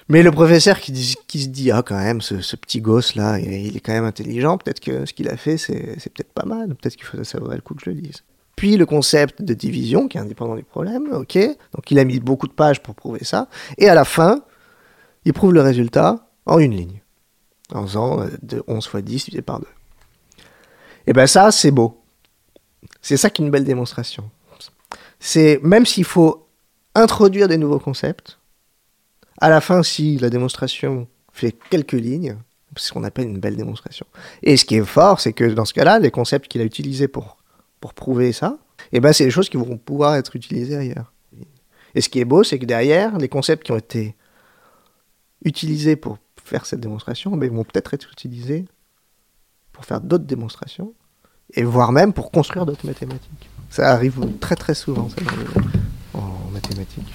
Mais 0.10 0.22
le 0.22 0.32
professeur 0.32 0.80
qui, 0.80 0.92
dit- 0.92 1.16
qui 1.28 1.42
se 1.44 1.48
dit, 1.48 1.72
ah 1.72 1.82
quand 1.86 1.98
même, 1.98 2.22
ce, 2.22 2.42
ce 2.42 2.56
petit 2.56 2.80
gosse 2.80 3.16
là, 3.16 3.40
il, 3.40 3.76
est 3.76 3.80
quand 3.80 3.92
même 3.94 4.06
intelligent, 4.06 4.58
peut-être 4.58 4.80
que 4.80 5.06
ce 5.06 5.14
qu'il 5.14 5.30
a 5.30 5.38
fait, 5.38 5.58
c'est 5.58 5.96
peut-être 6.14 6.32
pas 6.34 6.46
mal, 6.46 6.76
peut-être 6.76 6.96
qu'il 6.96 7.26
ça 7.26 7.40
vaudrait 7.40 7.56
le 7.58 7.62
coup 7.62 7.74
que 7.74 7.82
je 7.86 7.90
le 7.90 7.96
lise. 7.98 8.24
Puis 8.58 8.76
le 8.76 8.88
concept 8.88 9.44
de 9.44 9.54
division, 9.54 10.08
qui 10.08 10.18
est 10.18 10.20
indépendant 10.20 10.56
du 10.56 10.64
problème, 10.64 11.10
ok, 11.14 11.38
donc 11.74 11.92
il 11.92 12.00
a 12.00 12.04
mis 12.04 12.20
beaucoup 12.20 12.48
de 12.48 12.54
pages 12.54 12.82
pour 12.82 12.96
prouver 12.96 13.24
ça, 13.24 13.48
et 13.78 13.88
à 13.88 13.94
la 13.94 14.04
fin, 14.04 14.42
il 15.26 15.32
prouve 15.32 15.54
le 15.54 15.62
résultat 15.62 16.28
en 16.48 16.58
une 16.58 16.76
ligne, 16.76 17.02
en 17.72 17.84
faisant 17.84 18.22
euh, 18.22 18.30
de 18.42 18.64
11 18.68 18.88
fois 18.88 19.02
10 19.02 19.26
divisé 19.26 19.42
par 19.44 19.60
2. 19.60 19.68
Et 21.06 21.14
ben 21.14 21.28
ça, 21.28 21.52
c'est 21.52 21.70
beau. 21.70 22.04
C'est 23.00 23.16
ça 23.16 23.30
qui 23.30 23.42
est 23.42 23.46
une 23.46 23.52
belle 23.52 23.64
démonstration. 23.64 24.30
C'est 25.20 25.60
même 25.62 25.86
s'il 25.86 26.04
faut 26.04 26.48
introduire 26.96 27.48
des 27.48 27.58
nouveaux 27.58 27.80
concepts, 27.80 28.40
à 29.40 29.50
la 29.50 29.62
fin, 29.62 29.84
si 29.84 30.18
la 30.18 30.32
démonstration 30.32 31.08
fait 31.32 31.56
quelques 31.70 31.92
lignes, 31.92 32.38
c'est 32.76 32.88
ce 32.88 32.94
qu'on 32.94 33.04
appelle 33.04 33.28
une 33.28 33.40
belle 33.40 33.56
démonstration. 33.56 34.08
Et 34.42 34.58
ce 34.58 34.66
qui 34.66 34.76
est 34.76 34.86
fort, 34.86 35.20
c'est 35.20 35.34
que 35.34 35.44
dans 35.44 35.66
ce 35.66 35.74
cas-là, 35.74 36.00
les 36.00 36.10
concepts 36.12 36.48
qu'il 36.48 36.62
a 36.62 36.64
utilisés 36.64 37.08
pour, 37.08 37.37
pour 37.80 37.94
prouver 37.94 38.32
ça, 38.32 38.58
eh 38.92 39.00
ben, 39.00 39.14
c'est 39.14 39.26
des 39.26 39.32
choses 39.32 39.50
qui 39.50 39.58
vont 39.58 39.78
pouvoir 39.78 40.16
être 40.16 40.36
utilisées 40.36 40.78
ailleurs. 40.78 41.14
Et 41.96 42.02
ce 42.02 42.10
qui 42.10 42.20
est 42.20 42.26
beau, 42.26 42.44
c'est 42.44 42.60
que 42.60 42.66
derrière, 42.66 43.18
les 43.18 43.30
concepts 43.30 43.66
qui 43.66 43.72
ont 43.72 43.78
été 43.78 44.16
utilisés 45.44 45.96
pour 45.96 46.18
faire 46.44 46.66
cette 46.66 46.80
démonstration, 46.80 47.36
ben, 47.36 47.52
vont 47.52 47.64
peut-être 47.64 47.94
être 47.94 48.12
utilisés 48.12 48.66
pour 49.72 49.86
faire 49.86 50.02
d'autres 50.02 50.26
démonstrations, 50.26 50.94
et 51.54 51.64
voire 51.64 51.92
même 51.92 52.14
pour 52.14 52.32
construire 52.32 52.66
d'autres 52.66 52.86
mathématiques. 52.86 53.50
Ça 53.70 53.92
arrive 53.92 54.20
très 54.40 54.56
très 54.56 54.74
souvent 54.74 55.08
en 56.14 56.30
mathématiques. 56.52 57.14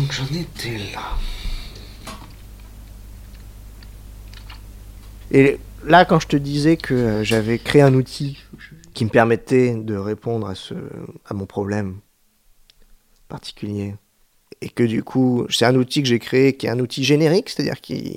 Donc 0.00 0.12
j'en 0.12 0.24
étais 0.24 0.78
là. 0.94 1.02
Et 5.30 5.58
là, 5.84 6.06
quand 6.06 6.18
je 6.18 6.26
te 6.26 6.36
disais 6.36 6.78
que 6.78 6.94
euh, 6.94 7.22
j'avais 7.22 7.58
créé 7.58 7.82
un 7.82 7.92
outil 7.92 8.38
qui 8.94 9.04
me 9.04 9.10
permettait 9.10 9.74
de 9.74 9.94
répondre 9.96 10.48
à, 10.48 10.54
ce, 10.54 10.72
à 11.26 11.34
mon 11.34 11.44
problème 11.44 11.98
particulier, 13.28 13.94
et 14.62 14.70
que 14.70 14.84
du 14.84 15.02
coup, 15.02 15.46
c'est 15.50 15.66
un 15.66 15.76
outil 15.76 16.02
que 16.02 16.08
j'ai 16.08 16.18
créé 16.18 16.56
qui 16.56 16.66
est 16.66 16.70
un 16.70 16.80
outil 16.80 17.04
générique, 17.04 17.50
c'est-à-dire 17.50 17.80
qu'il 17.82 18.16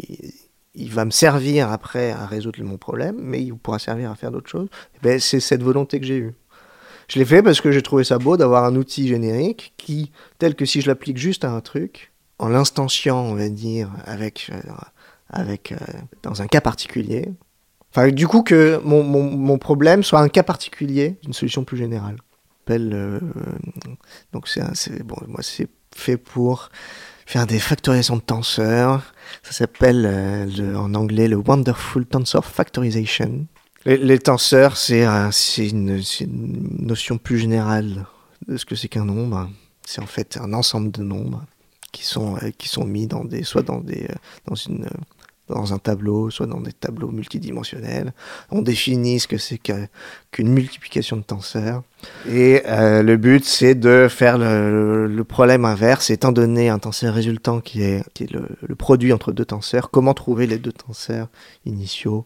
il 0.76 0.90
va 0.90 1.06
me 1.06 1.12
servir 1.12 1.70
après 1.70 2.12
à 2.12 2.26
résoudre 2.26 2.64
mon 2.64 2.78
problème, 2.78 3.18
mais 3.20 3.44
il 3.44 3.54
pourra 3.56 3.78
servir 3.78 4.10
à 4.10 4.16
faire 4.16 4.32
d'autres 4.32 4.50
choses, 4.50 4.70
eh 4.96 5.00
ben, 5.04 5.20
c'est 5.20 5.40
cette 5.42 5.62
volonté 5.62 6.00
que 6.00 6.06
j'ai 6.06 6.18
eue. 6.18 6.34
Je 7.08 7.20
l'ai 7.20 7.26
fait 7.26 7.44
parce 7.44 7.62
que 7.62 7.72
j'ai 7.72 7.82
trouvé 7.82 8.04
ça 8.04 8.18
beau 8.18 8.38
d'avoir 8.38 8.64
un 8.66 8.76
outil 8.76 9.08
générique 9.08 9.74
qui, 9.78 10.12
tel 10.40 10.56
que 10.56 10.66
si 10.66 10.82
je 10.82 10.88
l'applique 10.88 11.18
juste 11.18 11.46
à 11.46 11.52
un 11.52 11.62
truc, 11.62 12.12
en 12.40 12.48
l'instanciant, 12.50 13.20
on 13.20 13.36
va 13.36 13.50
dire, 13.50 13.90
avec, 14.06 14.52
euh, 14.52 14.72
avec 15.30 15.72
euh, 15.72 15.78
dans 16.24 16.42
un 16.42 16.48
cas 16.48 16.62
particulier, 16.62 17.30
enfin, 17.92 18.10
du 18.10 18.28
coup 18.28 18.44
que 18.44 18.80
mon, 18.84 19.04
mon, 19.04 19.24
mon 19.24 19.58
problème 19.58 20.04
soit 20.04 20.20
un 20.20 20.30
cas 20.30 20.44
particulier 20.44 21.18
d'une 21.24 21.34
solution 21.34 21.64
plus 21.64 21.78
générale. 21.78 22.18
Euh, 22.70 23.20
donc 24.32 24.48
c'est, 24.48 25.04
bon, 25.04 25.16
moi 25.28 25.42
c'est 25.42 25.68
fait 25.96 26.18
pour 26.18 26.70
faire 27.26 27.46
des 27.46 27.60
factorisations 27.60 28.18
de 28.18 28.22
tenseurs. 28.22 29.14
Ça 29.44 29.52
s'appelle 29.52 30.06
euh, 30.06 30.76
en 30.76 30.94
anglais 30.94 31.28
le 31.28 31.36
Wonderful 31.36 32.06
Tensor 32.06 32.46
Factorization. 32.46 33.48
Les, 33.86 34.20
tenseurs, 34.20 34.78
c'est 34.78 35.04
un- 35.04 35.32
c'est 35.32 35.68
une, 35.68 36.02
notion 36.80 37.18
plus 37.18 37.38
générale 37.38 38.06
de 38.48 38.56
ce 38.56 38.66
que 38.66 38.76
c'est 38.76 38.88
qu'un 38.88 39.06
nombre. 39.06 39.50
C'est 39.86 40.02
en 40.02 40.06
fait 40.06 40.38
un 40.42 40.54
ensemble 40.54 40.90
de 40.92 41.04
nombres 41.04 41.44
qui 41.92 42.06
sont, 42.06 42.38
euh, 42.38 42.52
qui 42.58 42.70
sont 42.70 42.86
mis 42.86 43.08
dans 43.08 43.26
des, 43.26 43.44
soit 43.44 43.62
dans, 43.62 43.82
des, 43.82 44.06
euh, 44.10 44.16
dans, 44.48 44.56
une, 44.56 44.86
euh, 44.86 44.90
dans 45.50 45.74
un 45.74 45.80
tableau, 45.80 46.30
soit 46.30 46.46
dans 46.46 46.62
des 46.62 46.72
tableaux 46.72 47.12
multidimensionnels. 47.12 48.14
On 48.52 48.62
définit 48.62 49.20
ce 49.20 49.28
que 49.28 49.38
c'est 49.38 49.58
qu'une 49.58 50.50
multiplication 50.50 51.18
de 51.18 51.24
tenseurs. 51.24 51.84
Et 52.30 52.62
le 52.66 53.16
but, 53.18 53.44
c'est 53.44 53.76
de 53.76 54.08
faire 54.10 54.38
le, 54.38 55.24
problème 55.28 55.66
inverse. 55.66 56.10
Étant 56.10 56.32
donné 56.32 56.70
un 56.70 56.80
tenseur 56.80 57.14
résultant 57.14 57.60
qui 57.60 57.84
est, 57.84 58.04
le 58.32 58.76
produit 58.76 59.12
entre 59.12 59.34
deux 59.34 59.46
tenseurs, 59.46 59.92
comment 59.92 60.14
trouver 60.14 60.48
les 60.48 60.58
deux 60.58 60.72
tenseurs 60.72 61.28
initiaux 61.66 62.26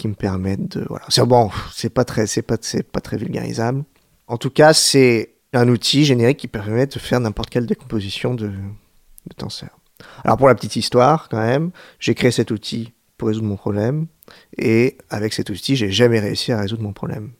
qui 0.00 0.08
me 0.08 0.14
permettent 0.14 0.78
de 0.78 0.84
voilà. 0.88 1.04
C'est 1.08 1.24
bon 1.24 1.50
c'est 1.72 1.90
pas 1.90 2.04
très 2.04 2.26
c'est 2.26 2.42
pas 2.42 2.56
c'est 2.60 2.82
pas 2.82 3.00
très 3.00 3.18
vulgarisable. 3.18 3.84
En 4.26 4.38
tout 4.38 4.50
cas 4.50 4.72
c'est 4.72 5.34
un 5.52 5.68
outil 5.68 6.04
générique 6.04 6.38
qui 6.38 6.48
permet 6.48 6.86
de 6.86 6.98
faire 6.98 7.20
n'importe 7.20 7.50
quelle 7.50 7.66
décomposition 7.66 8.34
de, 8.34 8.48
de 8.48 9.34
tenseurs. 9.36 9.78
Alors 10.24 10.38
pour 10.38 10.48
la 10.48 10.54
petite 10.54 10.76
histoire 10.76 11.28
quand 11.28 11.38
même 11.40 11.70
j'ai 11.98 12.14
créé 12.14 12.30
cet 12.30 12.50
outil 12.50 12.94
pour 13.18 13.28
résoudre 13.28 13.46
mon 13.46 13.56
problème 13.56 14.06
et 14.56 14.96
avec 15.10 15.34
cet 15.34 15.50
outil 15.50 15.76
j'ai 15.76 15.90
jamais 15.90 16.18
réussi 16.18 16.50
à 16.50 16.60
résoudre 16.60 16.82
mon 16.82 16.94
problème. 16.94 17.32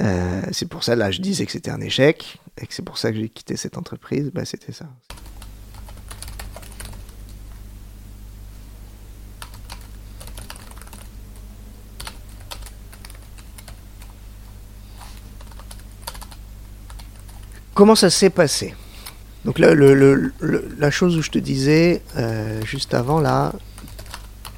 Euh, 0.00 0.42
c'est 0.52 0.68
pour 0.68 0.84
ça 0.84 0.94
là 0.94 1.10
je 1.10 1.20
disais 1.20 1.44
que 1.44 1.52
c'était 1.52 1.72
un 1.72 1.80
échec 1.80 2.38
et 2.60 2.66
que 2.66 2.72
c'est 2.72 2.84
pour 2.84 2.98
ça 2.98 3.10
que 3.10 3.18
j'ai 3.18 3.28
quitté 3.28 3.56
cette 3.56 3.76
entreprise. 3.76 4.30
Bah 4.32 4.44
c'était 4.44 4.72
ça 4.72 4.86
Comment 17.76 17.94
ça 17.94 18.08
s'est 18.08 18.30
passé? 18.30 18.74
Donc 19.44 19.58
là, 19.58 19.74
la 19.74 20.90
chose 20.90 21.18
où 21.18 21.22
je 21.22 21.30
te 21.30 21.38
disais 21.38 22.00
euh, 22.16 22.62
juste 22.64 22.94
avant, 22.94 23.20
là, 23.20 23.52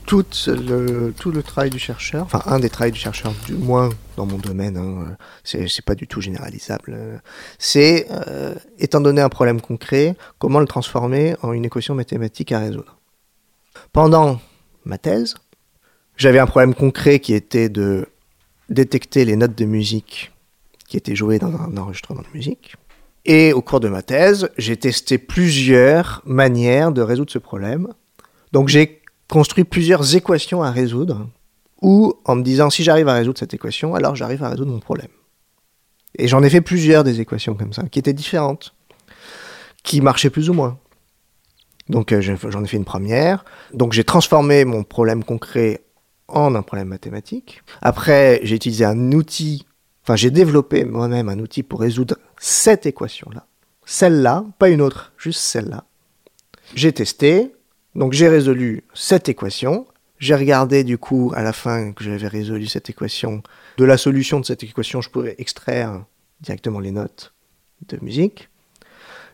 tout 0.07 0.25
le, 0.47 1.41
travail 1.43 1.71
du 1.71 1.81
chercheur, 1.81 2.23
enfin 2.23 2.43
un 2.47 2.61
des 2.61 2.71
travaux 2.71 2.93
du 2.93 2.99
chercheur, 3.01 3.35
du 3.45 3.55
moins 3.55 3.89
dans 4.17 4.25
mon 4.25 4.39
domaine, 4.39 4.77
hein, 4.77 5.17
c'est 5.43 5.67
c'est 5.67 5.85
pas 5.85 5.97
du 5.97 6.07
tout 6.07 6.21
généralisable, 6.21 6.95
euh, 6.95 7.19
c'est, 7.59 8.07
euh, 8.13 8.55
étant 8.79 9.01
donné 9.01 9.21
un 9.21 9.29
problème 9.29 9.61
concret, 9.61 10.15
comment 10.39 10.61
le 10.61 10.67
transformer 10.67 11.35
en 11.43 11.53
une 11.53 11.65
équation 11.65 11.97
mathématique 11.97 12.53
à 12.53 12.61
résoudre. 12.61 13.01
Pendant 13.93 14.41
ma 14.85 14.97
thèse, 14.97 15.35
j'avais 16.17 16.39
un 16.39 16.47
problème 16.47 16.73
concret 16.73 17.19
qui 17.19 17.35
était 17.35 17.69
de 17.69 18.07
détecter 18.69 19.25
les 19.25 19.35
notes 19.35 19.59
de 19.59 19.65
musique 19.65 20.31
qui 20.87 20.97
étaient 20.97 21.17
jouées 21.17 21.41
dans 21.41 21.53
un 21.53 21.77
enregistrement 21.77 22.23
de 22.23 22.33
musique. 22.33 22.77
Et 23.29 23.53
au 23.53 23.61
cours 23.61 23.79
de 23.79 23.89
ma 23.89 24.01
thèse, 24.01 24.49
j'ai 24.57 24.79
testé 24.79 25.19
plusieurs 25.19 26.23
manières 26.25 26.93
de 26.93 27.03
résoudre 27.03 27.31
ce 27.31 27.39
problème. 27.39 27.89
Donc 28.53 28.69
j'ai 28.69 29.03
construit 29.29 29.65
plusieurs 29.65 30.17
équations 30.17 30.63
à 30.63 30.71
résoudre, 30.71 31.29
ou 31.83 32.15
en 32.25 32.37
me 32.37 32.43
disant 32.43 32.71
si 32.71 32.83
j'arrive 32.83 33.07
à 33.07 33.13
résoudre 33.13 33.39
cette 33.39 33.53
équation, 33.53 33.95
alors 33.95 34.17
j'arrive 34.17 34.43
à 34.43 34.49
résoudre 34.49 34.73
mon 34.73 34.81
problème. 34.81 35.11
Et 36.19 36.27
j'en 36.27 36.43
ai 36.43 36.49
fait 36.49 36.63
plusieurs 36.63 37.05
des 37.05 37.21
équations 37.21 37.55
comme 37.55 37.75
ça, 37.75 37.83
qui 37.83 37.99
étaient 37.99 38.15
différentes, 38.15 38.75
qui 39.83 40.01
marchaient 40.01 40.31
plus 40.31 40.49
ou 40.49 40.55
moins. 40.55 40.79
Donc 41.91 42.13
euh, 42.13 42.23
j'en 42.23 42.65
ai 42.65 42.67
fait 42.67 42.79
une 42.79 42.87
première. 42.87 43.45
Donc 43.75 43.93
j'ai 43.93 44.05
transformé 44.05 44.65
mon 44.65 44.85
problème 44.85 45.23
concret 45.23 45.83
en 46.29 46.55
un 46.55 46.63
problème 46.63 46.89
mathématique. 46.89 47.63
Après, 47.83 48.41
j'ai 48.43 48.57
utilisé 48.57 48.87
un 48.87 49.13
outil, 49.13 49.67
enfin 50.03 50.17
j'ai 50.17 50.31
développé 50.31 50.87
moi-même 50.87 51.29
un 51.29 51.39
outil 51.41 51.63
pour 51.63 51.81
résoudre 51.81 52.17
cette 52.39 52.87
équation-là. 52.87 53.47
Celle-là, 53.85 54.45
pas 54.59 54.69
une 54.69 54.81
autre, 54.81 55.13
juste 55.17 55.41
celle-là. 55.41 55.85
J'ai 56.75 56.93
testé, 56.93 57.55
donc 57.95 58.13
j'ai 58.13 58.29
résolu 58.29 58.85
cette 58.95 59.29
équation. 59.29 59.87
J'ai 60.19 60.35
regardé 60.35 60.85
du 60.85 60.99
coup 60.99 61.33
à 61.35 61.43
la 61.43 61.53
fin 61.53 61.93
que 61.93 62.05
j'avais 62.05 62.29
résolu 62.29 62.67
cette 62.67 62.91
équation. 62.91 63.43
De 63.77 63.85
la 63.85 63.97
solution 63.97 64.41
de 64.41 64.45
cette 64.45 64.63
équation, 64.63 65.01
je 65.01 65.09
pouvais 65.09 65.37
extraire 65.39 66.05
directement 66.41 66.81
les 66.81 66.91
notes 66.91 67.33
de 67.89 67.99
musique. 68.03 68.49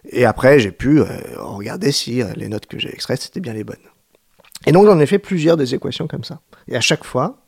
Et 0.06 0.25
après, 0.25 0.58
j'ai 0.58 0.73
pu 0.73 1.00
euh, 1.00 1.06
regarder 1.38 1.90
si 1.90 2.23
euh, 2.23 2.30
les 2.37 2.49
notes 2.49 2.66
que 2.66 2.78
j'ai 2.78 2.92
extraites, 2.92 3.23
c'était 3.23 3.40
bien 3.40 3.54
les 3.54 3.64
bonnes. 3.64 3.76
Et 4.66 4.73
donc 4.73 4.87
j'en 4.87 4.99
ai 5.00 5.06
fait 5.06 5.18
plusieurs 5.18 5.56
des 5.56 5.75
équations 5.75 6.06
comme 6.06 6.25
ça. 6.25 6.40
Et 6.68 6.76
à 6.76 6.80
chaque 6.80 7.04
fois, 7.04 7.38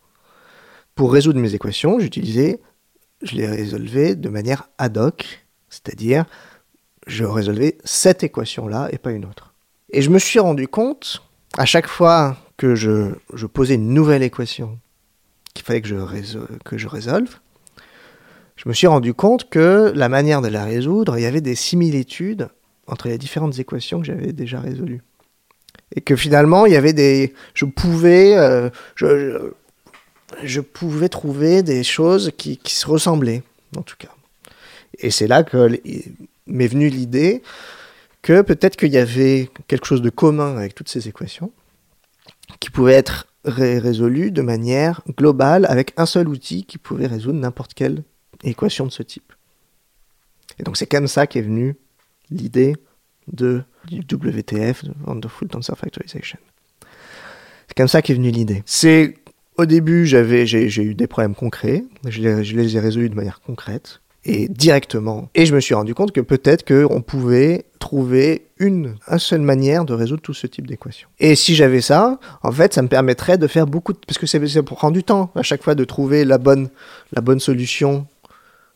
pour 0.95 1.13
résoudre 1.13 1.39
mes 1.39 1.55
équations, 1.55 1.99
j'utilisais, 1.99 2.61
je 3.23 3.37
les 3.37 3.47
résolvais 3.47 4.15
de 4.15 4.29
manière 4.29 4.69
ad 4.79 4.97
hoc, 4.97 5.46
c'est-à-dire 5.69 6.25
je 7.07 7.25
résolvais 7.25 7.79
cette 7.85 8.25
équation-là 8.25 8.89
et 8.93 8.99
pas 8.99 9.13
une 9.13 9.25
autre. 9.25 9.55
Et 9.91 10.03
je 10.03 10.11
me 10.11 10.19
suis 10.19 10.41
rendu 10.41 10.67
compte, 10.67 11.23
à 11.57 11.65
chaque 11.65 11.87
fois 11.87 12.37
que 12.57 12.75
je, 12.75 13.13
posais 13.47 13.75
une 13.75 13.95
nouvelle 13.95 14.23
équation 14.23 14.79
qu'il 15.55 15.65
fallait 15.65 15.81
que 15.81 15.89
je, 15.89 15.95
résol- 15.95 16.59
que 16.65 16.77
je 16.77 16.89
résolve, 16.89 17.39
je 18.57 18.69
me 18.69 18.75
suis 18.75 18.87
rendu 18.87 19.15
compte 19.15 19.49
que 19.49 19.93
la 19.95 20.09
manière 20.09 20.43
de 20.43 20.49
la 20.49 20.65
résoudre, 20.65 21.19
il 21.19 21.23
y 21.23 21.27
avait 21.27 21.41
des 21.41 21.55
similitudes 21.55 22.49
entre 22.87 23.09
les 23.09 23.19
différentes 23.19 23.59
équations 23.59 24.01
que 24.01 24.07
j'avais 24.07 24.33
déjà 24.33 24.61
résolues. 24.61 25.03
Et 25.95 26.01
que 26.01 26.17
finalement, 26.17 26.67
il 26.67 26.73
y 26.73 26.77
avait 26.77 26.93
des. 26.93 27.35
Je 27.55 27.65
pouvais. 27.65 28.37
euh, 28.37 28.71
pouvais 30.73 31.09
trouver 31.09 31.63
des 31.63 31.85
choses 31.85 32.33
qui, 32.37 32.57
qui 32.57 32.75
se 32.75 32.87
ressemblaient, 32.87 33.43
en 33.77 33.83
tout 33.83 33.97
cas. 33.99 34.16
Et 34.99 35.11
c'est 35.11 35.27
là 35.27 35.43
que 35.43 35.81
m'est 36.47 36.67
venue 36.69 36.89
l'idée 36.89 37.43
que 38.23 38.43
peut-être 38.43 38.77
qu'il 38.77 38.93
y 38.93 38.99
avait 38.99 39.51
quelque 39.69 39.87
chose 39.87 40.03
de 40.03 40.11
commun 40.11 40.57
avec 40.57 40.75
toutes 40.75 40.89
ces 40.89 41.07
équations, 41.09 41.53
qui 42.61 42.71
pouvait 42.71 42.95
être 42.95 43.27
ré- 43.45 43.81
de 43.81 44.43
manière 44.43 45.03
globale 45.17 45.67
avec 45.69 45.93
un 45.97 46.07
seul 46.07 46.29
outil 46.29 46.65
qui 46.65 46.79
pouvait 46.79 47.07
résoudre 47.07 47.39
n'importe 47.39 47.75
quelle 47.75 48.03
équation 48.43 48.87
de 48.87 48.91
ce 48.91 49.03
type. 49.03 49.33
Et 50.59 50.63
donc 50.63 50.77
c'est 50.77 50.87
comme 50.87 51.07
ça 51.07 51.27
qu'est 51.27 51.43
venue 51.43 51.77
l'idée 52.31 52.77
du 53.29 53.63
WTF, 53.91 54.85
de 54.85 54.93
Wonderful 55.07 55.49
Tensor 55.49 55.77
Factorization. 55.79 56.39
C'est 57.69 57.77
comme 57.77 57.89
ça 57.89 58.03
qu'est 58.03 58.15
venue 58.15 58.31
l'idée. 58.31 58.63
Au 59.59 59.67
début 59.67 60.07
j'avais 60.07 60.47
j'ai 60.47 60.83
eu 60.83 60.95
des 60.95 61.07
problèmes 61.07 61.35
concrets, 61.35 61.85
je 62.09 62.21
les 62.21 62.77
ai 62.77 62.81
résolus 62.81 63.09
de 63.09 63.15
manière 63.15 63.41
concrète 63.41 64.01
et 64.27 64.49
directement. 64.49 65.31
Et 65.35 65.47
je 65.47 65.55
me 65.55 65.61
suis 65.61 65.75
rendu 65.75 65.95
compte 65.95 66.11
que 66.11 66.21
peut-être 66.21 66.67
qu'on 66.67 67.01
pouvait 67.01 67.65
trouver 67.79 68.49
une, 68.59 68.97
seule 69.19 69.41
manière 69.41 69.85
de 69.85 69.95
résoudre 69.95 70.21
tout 70.21 70.35
ce 70.35 70.49
type 70.49 70.67
d'équation. 70.67 71.09
Et 71.21 71.37
si 71.37 71.55
j'avais 71.55 71.81
ça, 71.81 72.19
en 72.43 72.51
fait, 72.51 72.75
ça 72.75 72.83
me 72.83 72.89
permettrait 72.89 73.39
de 73.39 73.47
faire 73.47 73.67
beaucoup 73.67 73.93
de... 73.93 73.99
Parce 74.07 74.19
que 74.19 74.61
pour 74.61 74.77
prendre 74.77 74.95
du 74.95 75.05
temps, 75.05 75.31
à 75.37 75.43
chaque 75.43 75.63
fois, 75.63 75.77
de 75.77 75.85
trouver 75.85 76.25
la 76.25 76.39
bonne, 76.39 76.69
la 77.13 77.21
bonne 77.21 77.39
solution 77.39 78.07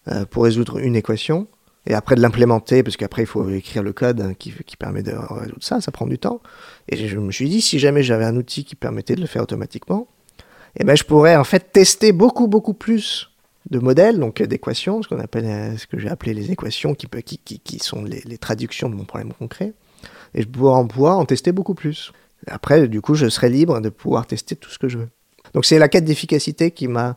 euh, 0.08 0.24
pour 0.24 0.44
résoudre 0.44 0.78
une 0.78 0.94
équation. 0.94 1.48
Et 1.86 1.94
après 1.94 2.14
de 2.14 2.20
l'implémenter, 2.20 2.82
parce 2.82 2.96
qu'après 2.96 3.22
il 3.22 3.26
faut 3.26 3.48
écrire 3.48 3.82
le 3.82 3.92
code 3.92 4.20
hein, 4.20 4.34
qui, 4.38 4.52
qui 4.66 4.76
permet 4.76 5.02
de 5.02 5.12
résoudre 5.12 5.62
ça, 5.62 5.80
ça 5.80 5.90
prend 5.90 6.06
du 6.06 6.18
temps. 6.18 6.40
Et 6.88 7.08
je 7.08 7.18
me 7.18 7.32
suis 7.32 7.48
dit, 7.48 7.60
si 7.60 7.78
jamais 7.78 8.02
j'avais 8.02 8.26
un 8.26 8.36
outil 8.36 8.64
qui 8.64 8.76
permettait 8.76 9.16
de 9.16 9.22
le 9.22 9.26
faire 9.26 9.42
automatiquement, 9.42 10.06
eh 10.78 10.84
ben, 10.84 10.94
je 10.94 11.04
pourrais 11.04 11.36
en 11.36 11.42
fait 11.42 11.72
tester 11.72 12.12
beaucoup, 12.12 12.46
beaucoup 12.46 12.74
plus 12.74 13.29
de 13.70 13.78
modèles, 13.78 14.18
donc 14.18 14.40
euh, 14.40 14.46
d'équations, 14.46 15.02
ce 15.02 15.08
qu'on 15.08 15.20
appelle, 15.20 15.46
euh, 15.46 15.76
ce 15.76 15.86
que 15.86 15.98
j'ai 15.98 16.08
appelé 16.08 16.34
les 16.34 16.50
équations, 16.50 16.94
qui, 16.94 17.06
qui, 17.24 17.38
qui, 17.38 17.60
qui 17.60 17.78
sont 17.78 18.04
les, 18.04 18.38
traductions 18.38 18.88
de 18.90 18.94
mon 18.94 19.04
problème 19.04 19.32
concret. 19.32 19.72
Et 20.34 20.42
je 20.42 20.48
pourrais 20.48 20.74
en 20.74 20.86
pouvoir 20.86 21.18
en 21.18 21.24
tester 21.24 21.52
beaucoup 21.52 21.74
plus. 21.74 22.12
Après, 22.46 22.88
du 22.88 23.00
coup, 23.00 23.14
je 23.14 23.28
serai 23.28 23.50
libre 23.50 23.80
de 23.80 23.88
pouvoir 23.88 24.26
tester 24.26 24.56
tout 24.56 24.70
ce 24.70 24.78
que 24.78 24.88
je 24.88 24.98
veux. 24.98 25.08
Donc 25.54 25.64
c'est 25.64 25.78
la 25.78 25.88
quête 25.88 26.04
d'efficacité 26.04 26.70
qui 26.70 26.86
m'a 26.86 27.16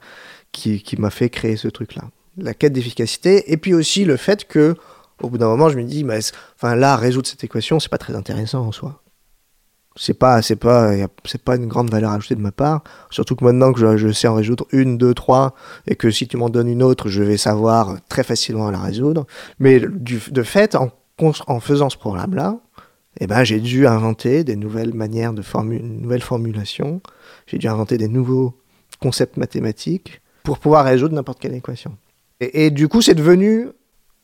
qui, 0.52 0.82
qui 0.82 0.98
m'a 0.98 1.10
fait 1.10 1.30
créer 1.30 1.56
ce 1.58 1.68
truc-là. 1.68 2.04
La 2.38 2.54
quête 2.54 2.74
d'efficacité, 2.74 3.52
et 3.52 3.58
puis 3.58 3.74
aussi 3.74 4.06
le 4.06 4.18
fait 4.18 4.48
que, 4.48 4.76
au 5.22 5.30
bout 5.30 5.38
d'un 5.38 5.48
moment, 5.48 5.70
je 5.70 5.78
me 5.78 5.84
dis, 5.84 6.04
bah, 6.04 6.18
enfin 6.56 6.76
là, 6.76 6.96
résoudre 6.96 7.28
cette 7.28 7.44
équation, 7.44 7.80
c'est 7.80 7.90
pas 7.90 7.98
très 7.98 8.16
intéressant 8.16 8.66
en 8.66 8.72
soi. 8.72 9.03
C'est 9.96 10.16
pas, 10.16 10.42
c'est 10.42 10.56
pas, 10.56 10.92
c'est 11.24 11.42
pas 11.42 11.56
une 11.56 11.68
grande 11.68 11.92
valeur 11.92 12.12
ajoutée 12.12 12.36
de 12.36 12.42
ma 12.42 12.52
part. 12.52 12.84
Surtout 13.12 13.36
que 13.36 13.44
maintenant 13.44 13.74
que 13.74 13.98
je, 13.98 14.12
sais 14.12 14.28
en 14.28 14.36
résoudre 14.36 14.66
une, 14.72 14.98
deux, 14.98 15.14
trois, 15.14 15.54
et 15.88 15.96
que 15.96 16.10
si 16.10 16.28
tu 16.28 16.38
m'en 16.38 16.50
donnes 16.50 16.68
une 16.68 16.82
autre, 16.82 17.10
je 17.10 17.22
vais 17.22 17.38
savoir 17.38 17.98
très 18.10 18.24
facilement 18.24 18.72
la 18.72 18.80
résoudre. 18.80 19.28
Mais 19.60 19.80
de 19.80 20.44
fait, 20.44 20.76
en, 20.76 20.90
en 21.20 21.60
faisant 21.60 21.90
ce 21.90 21.98
programme-là, 21.98 22.58
eh 23.20 23.28
ben, 23.28 23.44
j'ai 23.44 23.60
dû 23.60 23.86
inventer 23.88 24.44
des 24.44 24.56
nouvelles 24.56 24.94
manières 24.94 25.34
de 25.34 25.42
formuler, 25.42 25.84
une 25.84 26.02
nouvelle 26.02 26.22
formulation. 26.22 27.02
J'ai 27.46 27.58
dû 27.58 27.68
inventer 27.68 27.98
des 27.98 28.08
nouveaux 28.08 28.56
concepts 29.00 29.38
mathématiques 29.38 30.22
pour 30.44 30.60
pouvoir 30.60 30.86
résoudre 30.86 31.14
n'importe 31.14 31.40
quelle 31.40 31.54
équation. 31.54 31.98
Et, 32.40 32.66
et 32.66 32.72
du 32.72 32.88
coup, 32.88 33.02
c'est 33.02 33.14
devenu, 33.14 33.68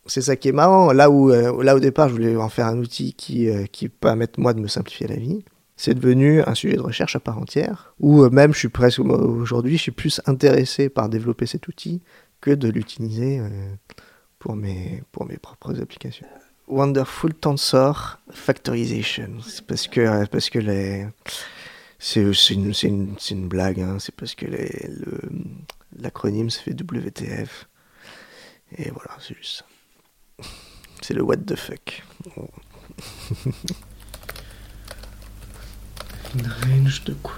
c'est 0.06 0.22
ça 0.22 0.36
qui 0.36 0.50
est 0.50 0.54
marrant, 0.54 0.92
là 0.92 1.10
où, 1.10 1.32
euh, 1.32 1.64
là 1.64 1.76
au 1.76 1.80
départ, 1.80 2.10
je 2.10 2.14
voulais 2.14 2.36
en 2.36 2.50
faire 2.50 2.66
un 2.66 2.78
outil 2.80 3.14
qui, 3.14 3.50
euh, 3.50 3.66
qui 3.72 3.90
permette 3.90 4.38
moi 4.38 4.54
de 4.54 4.60
me 4.60 4.68
simplifier 4.68 5.08
la 5.08 5.16
vie. 5.16 5.44
C'est 5.82 5.94
devenu 5.94 6.42
un 6.42 6.56
sujet 6.56 6.76
de 6.76 6.82
recherche 6.82 7.16
à 7.16 7.22
part 7.22 7.38
entière, 7.38 7.94
où 8.02 8.24
euh, 8.24 8.30
même 8.30 8.54
je 8.54 8.60
suis 8.60 8.68
presque 8.68 9.00
aujourd'hui, 9.00 9.78
je 9.78 9.84
suis 9.84 9.92
plus 9.94 10.20
intéressé 10.26 10.90
par 10.90 11.08
développer 11.08 11.46
cet 11.46 11.70
outil 11.70 12.02
que 12.42 12.52
de 12.52 12.68
l'utiliser 12.68 13.40
euh, 13.40 13.48
pour 14.40 14.58
mes, 14.58 15.02
pour 15.14 15.26
mes 15.26 15.38
propres 15.38 15.80
applications. 15.80 16.28
Wonderful 16.68 17.34
Tensor 17.34 18.20
Factorization. 18.30 19.40
C'est 19.48 19.66
parce 19.66 19.88
que, 19.88 20.02
euh, 20.02 20.26
parce 20.26 20.50
que 20.50 20.60
les. 20.60 21.08
C'est 21.98 22.24
une, 22.50 22.74
une, 22.84 23.16
une 23.32 23.48
blague, 23.48 23.80
hein. 23.80 24.00
c'est 24.00 24.14
parce 24.14 24.36
que 24.36 24.48
l'acronyme 25.98 26.50
se 26.50 26.60
fait 26.60 26.72
WTF. 26.72 27.70
Et 28.78 28.92
voilà, 28.92 29.12
c'est 29.22 29.38
juste. 29.38 29.64
C'est 31.02 31.14
le 31.14 31.22
what 31.22 31.38
the 31.38 31.56
fuck. 31.56 32.04
Une 36.36 36.48
range 36.48 37.04
de 37.06 37.14
quoi 37.16 37.34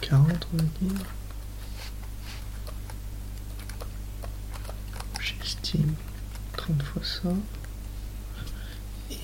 Quarante, 0.00 0.46
on 0.52 0.56
va 0.56 0.62
dire. 0.80 1.06
J'estime 5.20 5.94
30 6.56 6.82
fois 6.82 7.02
ça. 7.04 7.28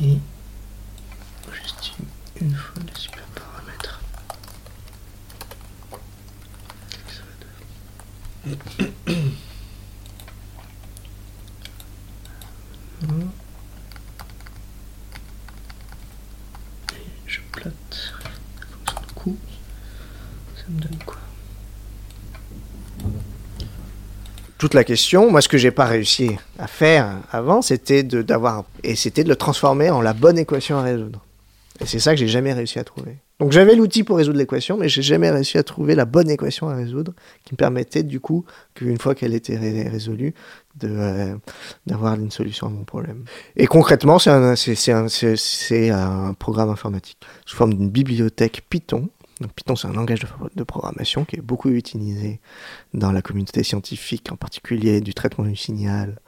Et 0.00 0.18
j'estime 1.52 2.06
une 2.40 2.54
fois 2.54 2.82
les 2.86 3.00
super 3.00 3.24
paramètres. 3.34 4.00
Ça 7.08 7.22
va 7.22 7.34
donner. 9.16 9.32
Voilà. 13.02 13.24
Et 16.92 17.10
je 17.26 17.40
plate 17.52 18.12
la 18.22 18.30
fonction 18.66 19.00
de 19.06 19.12
coût. 19.12 19.38
Ça 20.56 20.64
me 20.68 20.80
donne 20.80 20.98
quoi 21.04 21.16
toute 24.66 24.74
la 24.74 24.82
question, 24.82 25.30
moi 25.30 25.40
ce 25.40 25.48
que 25.48 25.58
j'ai 25.58 25.70
pas 25.70 25.84
réussi 25.84 26.32
à 26.58 26.66
faire 26.66 27.20
avant, 27.30 27.62
c'était 27.62 28.02
de 28.02 28.20
d'avoir 28.20 28.64
et 28.82 28.96
c'était 28.96 29.22
de 29.22 29.28
le 29.28 29.36
transformer 29.36 29.90
en 29.90 30.00
la 30.00 30.12
bonne 30.12 30.38
équation 30.38 30.76
à 30.76 30.82
résoudre. 30.82 31.24
Et 31.80 31.86
c'est 31.86 32.00
ça 32.00 32.14
que 32.14 32.16
j'ai 32.18 32.26
jamais 32.26 32.52
réussi 32.52 32.80
à 32.80 32.84
trouver. 32.84 33.18
Donc 33.38 33.52
j'avais 33.52 33.76
l'outil 33.76 34.02
pour 34.02 34.16
résoudre 34.16 34.38
l'équation, 34.38 34.76
mais 34.76 34.88
j'ai 34.88 35.02
jamais 35.02 35.30
réussi 35.30 35.56
à 35.56 35.62
trouver 35.62 35.94
la 35.94 36.04
bonne 36.04 36.28
équation 36.30 36.68
à 36.68 36.74
résoudre 36.74 37.12
qui 37.44 37.54
me 37.54 37.56
permettait 37.56 38.02
du 38.02 38.18
coup 38.18 38.44
qu'une 38.74 38.98
fois 38.98 39.14
qu'elle 39.14 39.34
était 39.34 39.56
ré- 39.56 39.88
résolue, 39.88 40.34
de 40.80 40.88
euh, 40.90 41.36
d'avoir 41.86 42.14
une 42.14 42.32
solution 42.32 42.66
à 42.66 42.70
mon 42.70 42.82
problème. 42.82 43.22
Et 43.56 43.68
concrètement, 43.68 44.18
c'est 44.18 44.30
un 44.30 44.54
un 44.54 45.06
un 45.92 46.34
programme 46.34 46.70
informatique 46.70 47.18
sous 47.44 47.56
forme 47.56 47.74
d'une 47.74 47.90
bibliothèque 47.90 48.64
Python. 48.68 49.10
Donc 49.40 49.52
Python, 49.52 49.76
c'est 49.76 49.88
un 49.88 49.92
langage 49.92 50.20
de, 50.54 50.64
programmation 50.64 51.24
qui 51.24 51.36
est 51.36 51.42
beaucoup 51.42 51.68
utilisé 51.68 52.40
dans 52.94 53.12
la 53.12 53.20
communauté 53.20 53.62
scientifique, 53.62 54.32
en 54.32 54.36
particulier 54.36 55.00
du 55.00 55.12
traitement 55.12 55.44
du 55.44 55.56
signal 55.56 56.20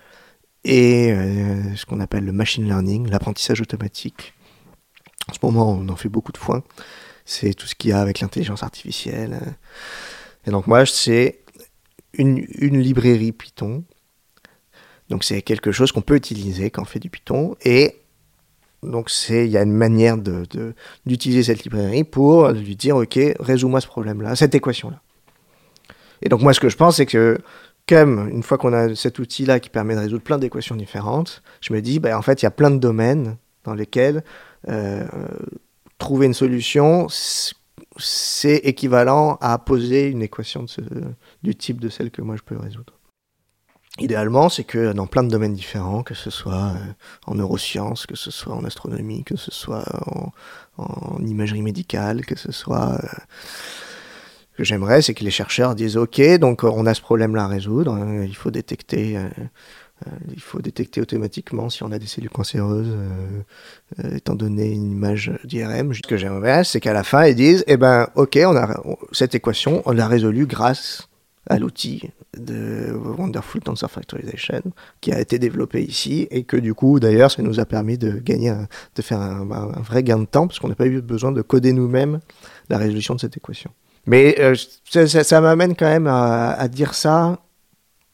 et 0.64 1.10
euh, 1.12 1.74
ce 1.76 1.86
qu'on 1.86 2.00
appelle 2.00 2.24
le 2.24 2.32
machine 2.32 2.64
learning, 2.64 3.08
l'apprentissage 3.08 3.60
automatique. 3.62 4.34
En 5.30 5.32
ce 5.32 5.38
moment, 5.42 5.70
on 5.72 5.88
en 5.88 5.96
fait 5.96 6.08
beaucoup 6.08 6.32
de 6.32 6.38
fois. 6.38 6.64
C'est 7.24 7.54
tout 7.54 7.66
ce 7.66 7.74
qu'il 7.74 7.90
y 7.90 7.92
a 7.92 8.00
avec 8.00 8.20
l'intelligence 8.20 8.62
artificielle. 8.62 9.38
Et 10.46 10.50
donc 10.50 10.66
moi, 10.66 10.84
c'est 10.84 11.40
une, 12.12 12.44
une 12.58 12.78
librairie 12.78 13.32
Python. 13.32 13.84
Donc 15.08 15.24
c'est 15.24 15.40
quelque 15.40 15.72
chose 15.72 15.92
qu'on 15.92 16.02
peut 16.02 16.16
utiliser 16.16 16.70
quand 16.70 16.82
on 16.82 16.86
fait 16.86 16.98
du 16.98 17.08
Python. 17.08 17.56
Et 17.64 17.97
donc 18.82 19.10
il 19.28 19.46
y 19.46 19.56
a 19.56 19.62
une 19.62 19.72
manière 19.72 20.16
d'utiliser 21.06 21.42
cette 21.42 21.64
librairie 21.64 22.04
pour 22.04 22.48
lui 22.48 22.76
dire 22.76 22.96
ok 22.96 23.18
résous-moi 23.40 23.80
ce 23.80 23.86
problème-là, 23.86 24.36
cette 24.36 24.54
équation-là. 24.54 25.00
Et 26.22 26.28
donc 26.28 26.42
moi 26.42 26.52
ce 26.52 26.60
que 26.60 26.68
je 26.68 26.76
pense 26.76 26.96
c'est 26.96 27.06
que 27.06 27.38
comme 27.88 28.28
une 28.28 28.42
fois 28.42 28.58
qu'on 28.58 28.72
a 28.72 28.94
cet 28.94 29.18
outil-là 29.18 29.60
qui 29.60 29.70
permet 29.70 29.94
de 29.94 30.00
résoudre 30.00 30.22
plein 30.22 30.38
d'équations 30.38 30.76
différentes, 30.76 31.42
je 31.60 31.72
me 31.72 31.80
dis 31.80 31.98
bah, 31.98 32.16
en 32.16 32.22
fait 32.22 32.42
il 32.42 32.44
y 32.44 32.46
a 32.46 32.50
plein 32.50 32.70
de 32.70 32.78
domaines 32.78 33.36
dans 33.64 33.74
lesquels 33.74 34.22
euh, 34.68 35.06
trouver 35.98 36.26
une 36.26 36.34
solution 36.34 37.06
c'est 37.98 38.56
équivalent 38.58 39.38
à 39.40 39.58
poser 39.58 40.06
une 40.06 40.22
équation 40.22 40.66
du 41.42 41.54
type 41.56 41.80
de 41.80 41.88
celle 41.88 42.10
que 42.10 42.22
moi 42.22 42.36
je 42.36 42.42
peux 42.42 42.56
résoudre. 42.56 42.97
Idéalement, 43.98 44.48
c'est 44.48 44.64
que 44.64 44.92
dans 44.92 45.06
plein 45.06 45.24
de 45.24 45.28
domaines 45.28 45.54
différents, 45.54 46.02
que 46.02 46.14
ce 46.14 46.30
soit 46.30 46.72
euh, 46.74 46.92
en 47.26 47.34
neurosciences, 47.34 48.06
que 48.06 48.16
ce 48.16 48.30
soit 48.30 48.54
en 48.54 48.64
astronomie, 48.64 49.24
que 49.24 49.36
ce 49.36 49.50
soit 49.50 49.84
en, 50.76 51.18
imagerie 51.24 51.62
médicale, 51.62 52.24
que 52.24 52.36
ce 52.38 52.52
soit... 52.52 53.00
euh, 53.02 53.08
que 54.56 54.64
j'aimerais, 54.64 55.02
c'est 55.02 55.14
que 55.14 55.22
les 55.22 55.30
chercheurs 55.30 55.76
disent, 55.76 55.96
OK, 55.96 56.20
donc 56.40 56.64
euh, 56.64 56.70
on 56.72 56.84
a 56.86 56.92
ce 56.92 57.00
problème-là 57.00 57.44
à 57.44 57.46
résoudre, 57.46 57.92
hein, 57.92 58.24
il 58.24 58.34
faut 58.34 58.50
détecter 58.50 59.16
euh, 59.16 59.28
Euh, 60.06 60.10
il 60.32 60.40
faut 60.40 60.60
détecter 60.60 61.00
automatiquement 61.00 61.70
si 61.70 61.82
on 61.82 61.90
a 61.90 61.98
des 61.98 62.06
cellules 62.06 62.30
cancéreuses, 62.30 62.90
euh, 62.90 64.04
euh, 64.04 64.16
étant 64.16 64.34
donné 64.34 64.70
une 64.70 64.92
image 64.92 65.32
d'IRM. 65.44 65.92
Ce 65.92 66.02
que 66.02 66.16
j'aimerais, 66.16 66.64
c'est 66.64 66.80
qu'à 66.80 66.92
la 66.92 67.02
fin, 67.02 67.26
ils 67.26 67.34
disent, 67.34 67.64
eh 67.66 67.76
ben, 67.76 68.08
ok, 68.14 68.38
on 68.44 68.56
a 68.56 68.80
cette 69.12 69.34
équation, 69.34 69.82
on 69.86 69.92
l'a 69.92 70.06
résolue 70.06 70.46
grâce 70.46 71.07
à 71.48 71.58
l'outil 71.58 72.10
de 72.36 72.92
Wonderful 72.92 73.62
Tensor 73.62 73.90
Factorization 73.90 74.62
qui 75.00 75.12
a 75.12 75.20
été 75.20 75.38
développé 75.38 75.82
ici 75.82 76.28
et 76.30 76.44
que 76.44 76.56
du 76.56 76.74
coup 76.74 77.00
d'ailleurs 77.00 77.30
ça 77.30 77.42
nous 77.42 77.58
a 77.58 77.64
permis 77.64 77.98
de 77.98 78.12
gagner 78.12 78.54
de 78.94 79.02
faire 79.02 79.20
un, 79.20 79.44
vrai 79.80 80.02
gain 80.02 80.18
de 80.18 80.24
temps 80.26 80.46
parce 80.46 80.58
qu'on 80.58 80.68
n'a 80.68 80.74
pas 80.74 80.86
eu 80.86 81.00
besoin 81.00 81.32
de 81.32 81.42
coder 81.42 81.72
nous-mêmes 81.72 82.20
la 82.68 82.78
résolution 82.78 83.14
de 83.14 83.20
cette 83.20 83.36
équation 83.36 83.70
mais 84.06 84.36
ça, 84.84 85.40
m'amène 85.40 85.76
quand 85.76 85.88
même 85.88 86.06
à, 86.06 86.68
dire 86.68 86.94
ça 86.94 87.38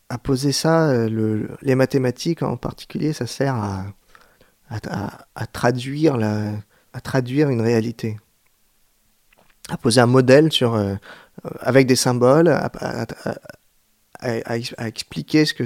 à 0.08 0.18
poser 0.18 0.52
ça, 0.52 0.90
euh, 0.90 1.08
le, 1.08 1.48
les 1.62 1.74
mathématiques 1.74 2.42
en 2.42 2.56
particulier, 2.56 3.12
ça 3.12 3.26
sert 3.26 3.54
à 3.56 5.46
traduire 5.52 6.16
une 6.16 7.60
réalité. 7.60 8.16
À 9.70 9.76
poser 9.78 10.00
un 10.00 10.06
modèle 10.06 10.52
sur, 10.52 10.74
euh, 10.74 10.94
avec 11.60 11.86
des 11.86 11.96
symboles, 11.96 12.48
à, 12.48 13.06
expliquer 14.86 15.44
ce 15.44 15.54
que, 15.54 15.64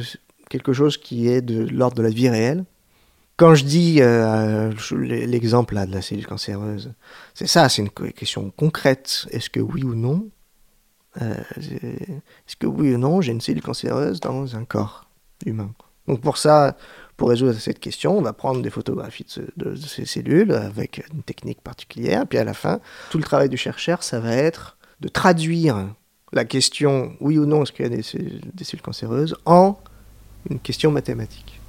quelque 0.48 0.72
chose 0.72 0.96
qui 0.96 1.28
est 1.28 1.42
de 1.42 1.68
l'ordre 1.68 1.96
de 1.96 2.02
la 2.02 2.10
vie 2.10 2.28
réelle. 2.28 2.64
Quand 3.36 3.54
je 3.54 3.64
dis 3.64 3.98
euh, 4.00 4.72
l'exemple 4.92 5.76
de 5.86 5.92
la 5.92 6.02
cellule 6.02 6.26
cancéreuse, 6.26 6.92
c'est 7.34 7.46
ça, 7.46 7.68
c'est 7.68 7.82
une 7.82 7.90
question 7.90 8.50
concrète. 8.50 9.26
Est-ce 9.30 9.48
que 9.48 9.60
oui 9.60 9.84
ou 9.84 9.94
non 9.94 10.28
euh, 11.22 11.34
est-ce 11.56 12.56
que 12.56 12.66
oui 12.66 12.94
ou 12.94 12.98
non, 12.98 13.20
j'ai 13.20 13.32
une 13.32 13.40
cellule 13.40 13.62
cancéreuse 13.62 14.20
dans 14.20 14.56
un 14.56 14.64
corps 14.64 15.08
humain? 15.44 15.72
Donc 16.06 16.20
pour 16.20 16.38
ça, 16.38 16.76
pour 17.16 17.30
résoudre 17.30 17.54
cette 17.54 17.80
question, 17.80 18.16
on 18.16 18.22
va 18.22 18.32
prendre 18.32 18.62
des 18.62 18.70
photographies 18.70 19.26
de, 19.56 19.74
ces 19.74 20.06
cellules 20.06 20.52
avec 20.52 21.04
une 21.12 21.22
technique 21.22 21.60
particulière. 21.60 22.26
Puis 22.26 22.38
à 22.38 22.44
la 22.44 22.54
fin, 22.54 22.80
tout 23.10 23.18
le 23.18 23.24
travail 23.24 23.48
du 23.48 23.56
chercheur, 23.56 24.02
ça 24.02 24.20
va 24.20 24.34
être 24.34 24.77
de 25.00 25.08
traduire 25.08 25.94
la 26.32 26.44
question 26.44 27.16
oui 27.20 27.38
ou 27.38 27.46
non, 27.46 27.62
est-ce 27.62 27.72
qu'il 27.72 27.84
y 27.84 27.86
a 27.86 27.96
des 27.96 28.02
cellules 28.02 28.82
cancéreuses, 28.82 29.36
en 29.46 29.78
une 30.50 30.60
question 30.60 30.90
mathématique. 30.90 31.60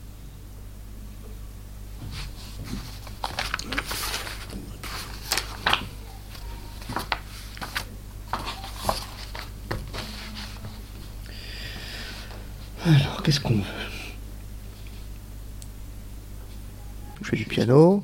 Alors, 12.86 13.22
qu'est-ce 13.24 13.40
qu'on 13.40 13.56
veut? 13.56 13.64
Je 17.22 17.28
fais 17.28 17.36
du 17.36 17.46
piano. 17.46 18.04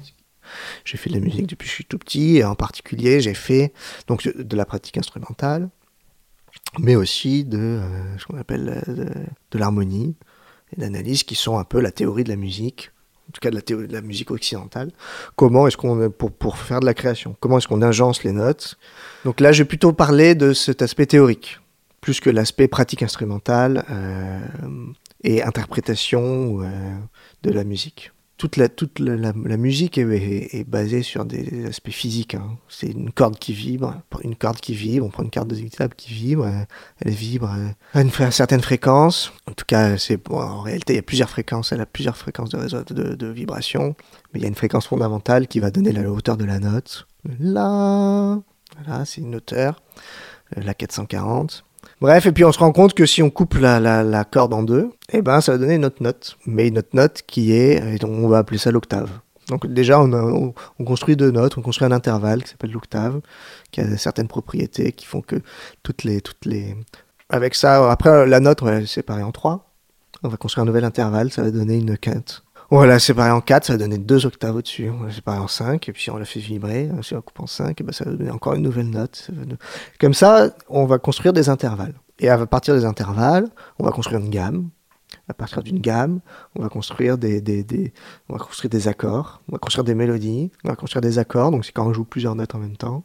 J'ai 0.83 0.97
fait 0.97 1.09
de 1.09 1.15
la 1.15 1.21
musique 1.21 1.47
depuis 1.47 1.65
que 1.65 1.69
je 1.69 1.75
suis 1.75 1.85
tout 1.85 1.97
petit, 1.97 2.37
et 2.37 2.43
en 2.43 2.55
particulier, 2.55 3.21
j'ai 3.21 3.33
fait 3.33 3.73
donc 4.07 4.27
de 4.27 4.55
la 4.55 4.65
pratique 4.65 4.97
instrumentale, 4.97 5.69
mais 6.79 6.95
aussi 6.95 7.45
de 7.45 7.57
euh, 7.57 8.17
ce 8.17 8.25
qu'on 8.25 8.37
appelle 8.37 8.81
euh, 8.87 9.05
de, 9.51 9.57
l'harmonie 9.57 10.15
et 10.75 10.81
d'analyse, 10.81 11.23
qui 11.23 11.35
sont 11.35 11.57
un 11.57 11.63
peu 11.63 11.79
la 11.79 11.91
théorie 11.91 12.23
de 12.23 12.29
la 12.29 12.35
musique, 12.35 12.91
en 13.29 13.31
tout 13.31 13.39
cas 13.39 13.49
de 13.49 13.55
la 13.55 13.61
théorie 13.61 13.87
de 13.87 13.93
la 13.93 14.01
musique 14.01 14.31
occidentale. 14.31 14.91
Comment 15.35 15.67
est-ce 15.67 15.77
qu'on 15.77 16.09
pour, 16.09 16.57
faire 16.57 16.79
de 16.79 16.85
la 16.85 16.93
création 16.93 17.35
Comment 17.39 17.57
est-ce 17.57 17.67
qu'on 17.67 17.81
ingence 17.81 18.23
les 18.23 18.31
notes? 18.31 18.77
Donc 19.23 19.39
là, 19.39 19.51
je 19.51 19.63
vais 19.63 19.67
plutôt 19.67 19.93
parler 19.93 20.35
de 20.35 20.53
cet 20.53 20.81
aspect 20.81 21.05
théorique 21.05 21.59
plus 22.01 22.19
que 22.19 22.29
l'aspect 22.29 22.67
pratique 22.67 23.01
instrumentale 23.01 23.83
euh, 23.89 24.39
et 25.23 25.41
interprétation 25.41 26.59
de 27.41 27.49
la 27.49 27.63
musique. 27.63 28.11
Toute 28.37 28.57
la, 28.57 28.67
toute 28.67 28.99
la, 28.99 29.31
musique 29.57 29.97
est, 29.97 30.65
basée 30.67 31.03
sur 31.03 31.23
des 31.23 31.65
aspects 31.67 31.89
physiques. 31.89 32.35
Hein. 32.35 32.57
C'est 32.67 32.87
une 32.87 33.11
corde 33.11 33.39
qui 33.39 33.53
vibre, 33.53 34.01
une 34.23 34.35
corde 34.35 34.57
qui 34.57 34.73
vibre, 34.73 35.05
on 35.05 35.09
prend 35.09 35.23
une 35.23 35.31
corde 35.31 35.47
de 35.47 35.67
table 35.69 35.95
qui 35.95 36.13
vibre, 36.13 36.45
euh, 36.45 36.63
elle 36.99 37.13
vibre 37.13 37.49
à 37.93 38.01
une, 38.01 38.11
certaine 38.31 38.61
fréquence. 38.61 39.31
En 39.47 39.53
tout 39.53 39.65
cas, 39.65 39.97
c'est 39.97 40.19
en 40.29 40.61
réalité, 40.61 40.93
il 40.93 40.95
y 40.97 40.99
a 40.99 41.03
plusieurs 41.03 41.29
fréquences, 41.29 41.71
elle 41.71 41.81
a 41.81 41.85
plusieurs 41.85 42.17
fréquences 42.17 42.49
de, 42.49 43.15
de, 43.15 43.27
vibration, 43.27 43.95
mais 44.33 44.39
il 44.39 44.43
y 44.43 44.45
a 44.45 44.49
une 44.49 44.55
fréquence 44.55 44.87
fondamentale 44.87 45.47
qui 45.47 45.59
va 45.59 45.71
donner 45.71 45.91
la 45.93 46.09
hauteur 46.11 46.35
de 46.35 46.45
la 46.45 46.59
note. 46.59 47.07
Là, 47.39 48.41
voilà, 48.77 49.05
c'est 49.05 49.21
une 49.21 49.35
hauteur, 49.35 49.81
la 50.55 50.73
440. 50.73 51.64
Bref, 52.01 52.25
et 52.25 52.31
puis 52.31 52.43
on 52.43 52.51
se 52.51 52.59
rend 52.59 52.71
compte 52.71 52.93
que 52.93 53.05
si 53.05 53.23
on 53.23 53.29
coupe 53.29 53.55
la, 53.55 53.79
la, 53.79 54.23
corde 54.25 54.53
en 54.53 54.63
deux, 54.63 54.91
eh 55.13 55.21
ben 55.21 55.39
ça 55.39 55.53
va 55.53 55.57
donner 55.57 55.75
une 55.75 55.85
autre 55.85 56.03
note. 56.03 56.37
Mais 56.45 56.67
une 56.67 56.77
autre 56.77 56.89
note 56.93 57.21
qui 57.25 57.53
est, 57.53 58.03
on 58.03 58.27
va 58.27 58.39
appeler 58.39 58.57
ça 58.57 58.71
l'octave. 58.71 59.09
Donc 59.47 59.67
déjà, 59.67 59.99
on, 60.01 60.53
on, 60.79 60.83
construit 60.83 61.15
deux 61.15 61.31
notes, 61.31 61.57
on 61.57 61.61
construit 61.61 61.87
un 61.87 61.91
intervalle 61.91 62.43
qui 62.43 62.49
s'appelle 62.49 62.71
l'octave, 62.71 63.21
qui 63.71 63.79
a 63.79 63.97
certaines 63.97 64.27
propriétés 64.27 64.91
qui 64.91 65.05
font 65.05 65.21
que 65.21 65.37
toutes 65.83 66.03
les... 66.03 66.21
Toutes 66.21 66.45
les... 66.45 66.75
Avec 67.29 67.55
ça, 67.55 67.91
après 67.91 68.25
la 68.27 68.39
note, 68.39 68.61
on 68.61 68.65
va 68.65 68.79
la 68.79 68.85
séparer 68.85 69.23
en 69.23 69.31
trois. 69.31 69.71
On 70.23 70.29
va 70.29 70.37
construire 70.37 70.63
un 70.63 70.65
nouvel 70.65 70.83
intervalle, 70.83 71.31
ça 71.31 71.43
va 71.43 71.51
donner 71.51 71.77
une 71.77 71.97
quinte. 71.97 72.44
La 72.71 72.99
séparer 72.99 73.31
en 73.31 73.41
quatre, 73.41 73.65
ça 73.65 73.73
va 73.73 73.79
donner 73.79 73.97
deux 73.97 74.25
octaves 74.25 74.55
au-dessus. 74.55 74.89
On 74.89 75.03
la 75.03 75.11
séparer 75.11 75.39
en 75.39 75.47
cinq, 75.47 75.89
et 75.89 75.91
puis 75.91 76.09
on 76.11 76.17
la 76.17 76.25
fait 76.25 76.39
vibrer. 76.39 76.89
Si 77.01 77.15
on 77.15 77.21
coupe 77.21 77.39
en 77.39 77.47
cinq, 77.47 77.81
et 77.81 77.83
ben 77.83 77.91
ça 77.91 78.05
va 78.05 78.11
donner 78.11 78.31
encore 78.31 78.53
une 78.53 78.63
nouvelle 78.63 78.89
note. 78.89 79.29
Comme 79.99 80.13
ça, 80.13 80.49
on 80.69 80.85
va 80.85 80.97
construire 80.97 81.33
des 81.33 81.49
intervalles. 81.49 81.95
Et 82.19 82.29
à 82.29 82.45
partir 82.45 82.75
des 82.75 82.85
intervalles, 82.85 83.49
on 83.79 83.83
va 83.83 83.91
construire 83.91 84.19
une 84.19 84.29
gamme. 84.29 84.69
À 85.27 85.33
partir 85.33 85.63
d'une 85.63 85.79
gamme, 85.79 86.19
on 86.55 86.61
va 86.61 86.69
construire 86.69 87.17
des, 87.17 87.41
des, 87.41 87.63
des, 87.63 87.93
on 88.29 88.33
va 88.33 88.39
construire 88.39 88.69
des 88.69 88.87
accords, 88.87 89.41
on 89.47 89.53
va 89.53 89.57
construire 89.57 89.83
des 89.83 89.95
mélodies, 89.95 90.51
on 90.63 90.69
va 90.69 90.75
construire 90.75 91.01
des 91.01 91.17
accords. 91.19 91.51
Donc 91.51 91.65
c'est 91.65 91.71
quand 91.71 91.87
on 91.87 91.93
joue 91.93 92.03
plusieurs 92.03 92.35
notes 92.35 92.53
en 92.53 92.59
même 92.59 92.77
temps. 92.77 93.03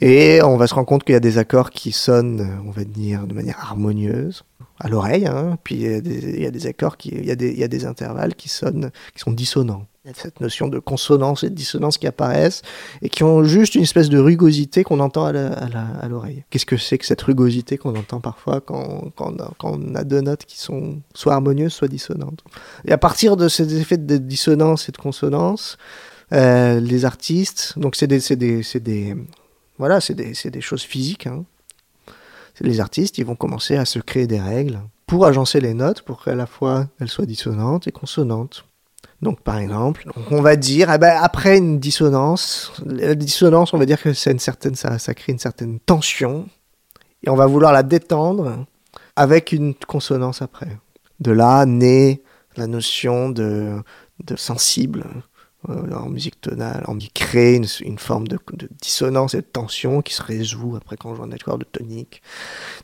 Et 0.00 0.42
on 0.42 0.56
va 0.56 0.66
se 0.66 0.74
rendre 0.74 0.86
compte 0.86 1.04
qu'il 1.04 1.14
y 1.14 1.16
a 1.16 1.20
des 1.20 1.38
accords 1.38 1.70
qui 1.70 1.92
sonnent, 1.92 2.60
on 2.66 2.70
va 2.70 2.84
dire, 2.84 3.26
de 3.26 3.34
manière 3.34 3.58
harmonieuse 3.60 4.44
à 4.78 4.88
l'oreille, 4.88 5.26
hein. 5.26 5.58
puis 5.64 5.76
il 5.76 5.82
y, 6.40 6.46
a 6.46 6.50
des, 6.50 6.66
accords, 6.66 6.96
qui, 6.96 7.08
il, 7.08 7.24
y 7.24 7.30
a 7.30 7.34
des, 7.68 7.86
intervalles 7.86 8.34
qui 8.34 8.48
sonnent, 8.48 8.90
qui 9.14 9.20
sont 9.20 9.32
dissonants. 9.32 9.86
Il 10.04 10.08
y 10.08 10.10
a 10.10 10.14
cette 10.14 10.40
notion 10.40 10.68
de 10.68 10.78
consonance 10.78 11.42
et 11.42 11.50
de 11.50 11.54
dissonance 11.54 11.98
qui 11.98 12.06
apparaissent 12.06 12.62
et 13.02 13.08
qui 13.08 13.24
ont 13.24 13.42
juste 13.42 13.74
une 13.74 13.82
espèce 13.82 14.08
de 14.08 14.18
rugosité 14.18 14.84
qu'on 14.84 15.00
entend 15.00 15.24
à 15.24 16.08
l'oreille. 16.08 16.44
Qu'est-ce 16.50 16.66
que 16.66 16.76
c'est 16.76 16.98
que 16.98 17.06
cette 17.06 17.22
rugosité 17.22 17.76
qu'on 17.78 17.96
entend 17.96 18.20
parfois 18.20 18.60
quand, 18.60 19.12
on 19.18 19.94
a 19.94 20.04
deux 20.04 20.20
notes 20.20 20.44
qui 20.44 20.60
sont 20.60 21.00
soit 21.14 21.32
harmonieuses, 21.32 21.72
soit 21.72 21.88
dissonantes? 21.88 22.44
Et 22.84 22.92
à 22.92 22.98
partir 22.98 23.36
de 23.36 23.48
ces 23.48 23.80
effets 23.80 23.96
de 23.96 24.16
dissonance 24.18 24.88
et 24.88 24.92
de 24.92 24.98
consonance, 24.98 25.76
euh, 26.32 26.78
les 26.80 27.04
artistes, 27.04 27.74
donc 27.76 27.96
c'est 27.96 28.06
des, 28.06 29.16
voilà, 29.78 30.00
c'est 30.00 30.14
des, 30.14 30.32
des, 30.50 30.60
choses 30.60 30.82
physiques. 30.82 31.26
Hein. 31.26 31.44
Les 32.60 32.80
artistes, 32.80 33.18
ils 33.18 33.24
vont 33.24 33.36
commencer 33.36 33.76
à 33.76 33.84
se 33.84 33.98
créer 33.98 34.26
des 34.26 34.40
règles 34.40 34.80
pour 35.06 35.26
agencer 35.26 35.60
les 35.60 35.74
notes, 35.74 36.02
pour 36.02 36.24
qu'à 36.24 36.34
la 36.34 36.46
fois 36.46 36.88
elles 36.98 37.08
soient 37.08 37.26
dissonantes 37.26 37.86
et 37.86 37.92
consonantes. 37.92 38.64
Donc 39.22 39.40
par 39.40 39.58
exemple, 39.58 40.10
on 40.30 40.42
va 40.42 40.56
dire, 40.56 40.92
eh 40.92 40.98
ben, 40.98 41.18
après 41.20 41.58
une 41.58 41.78
dissonance, 41.78 42.72
la 42.84 43.14
dissonance, 43.14 43.72
on 43.72 43.78
va 43.78 43.86
dire 43.86 44.00
que 44.00 44.12
c'est 44.12 44.32
une 44.32 44.38
certaine, 44.38 44.74
ça, 44.74 44.98
ça 44.98 45.14
crée 45.14 45.32
une 45.32 45.38
certaine 45.38 45.80
tension, 45.80 46.48
et 47.22 47.30
on 47.30 47.36
va 47.36 47.46
vouloir 47.46 47.72
la 47.72 47.82
détendre 47.82 48.66
avec 49.14 49.52
une 49.52 49.74
consonance 49.74 50.42
après. 50.42 50.76
De 51.20 51.32
là 51.32 51.64
naît 51.64 52.22
la 52.56 52.66
notion 52.66 53.30
de, 53.30 53.82
de 54.24 54.36
sensible, 54.36 55.06
en 55.68 56.08
musique 56.08 56.40
tonale, 56.40 56.84
on 56.88 56.98
crée 57.14 57.56
une, 57.56 57.98
forme 57.98 58.28
de, 58.28 58.38
dissonance 58.80 59.34
et 59.34 59.38
de 59.38 59.46
tension 59.46 60.02
qui 60.02 60.14
se 60.14 60.22
résout 60.22 60.76
après 60.76 60.96
quand 60.96 61.10
on 61.10 61.14
joue 61.14 61.22
un 61.22 61.32
accord 61.32 61.58
de 61.58 61.64
tonique. 61.64 62.22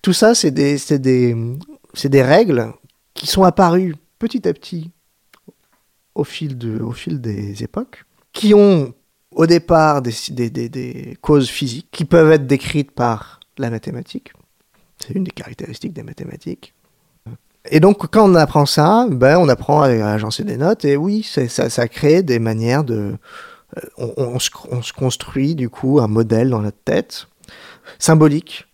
Tout 0.02 0.12
ça, 0.12 0.34
c'est 0.34 0.50
des, 0.50 2.22
règles 2.22 2.72
qui 3.14 3.26
sont 3.26 3.44
apparues 3.44 3.94
petit 4.18 4.48
à 4.48 4.52
petit 4.52 4.90
au 6.14 6.24
fil, 6.24 6.56
des 6.56 7.62
époques, 7.62 8.04
qui 8.32 8.54
ont 8.54 8.94
au 9.30 9.46
départ 9.46 10.02
des, 10.02 11.16
causes 11.20 11.48
physiques 11.48 11.88
qui 11.90 12.04
peuvent 12.04 12.32
être 12.32 12.46
décrites 12.46 12.90
par 12.90 13.40
la 13.58 13.70
mathématique. 13.70 14.32
C'est 14.98 15.14
une 15.14 15.24
des 15.24 15.30
caractéristiques 15.30 15.92
des 15.92 16.02
mathématiques. 16.02 16.74
Et 17.70 17.80
donc, 17.80 18.08
quand 18.10 18.28
on 18.28 18.34
apprend 18.34 18.66
ça, 18.66 19.06
ben, 19.08 19.38
on 19.38 19.48
apprend 19.48 19.82
à 19.82 19.88
agencer 19.88 20.42
des 20.44 20.56
notes, 20.56 20.84
et 20.84 20.96
oui, 20.96 21.22
ça, 21.22 21.88
crée 21.88 22.22
des 22.22 22.38
manières 22.38 22.84
de... 22.84 23.14
Euh, 23.78 24.08
on, 24.16 24.38
se, 24.38 24.50
on, 24.70 24.80
construit, 24.96 25.54
du 25.54 25.70
coup, 25.70 26.00
un 26.00 26.08
modèle 26.08 26.50
dans 26.50 26.60
notre 26.60 26.82
tête, 26.84 27.28
symbolique. 27.98 28.66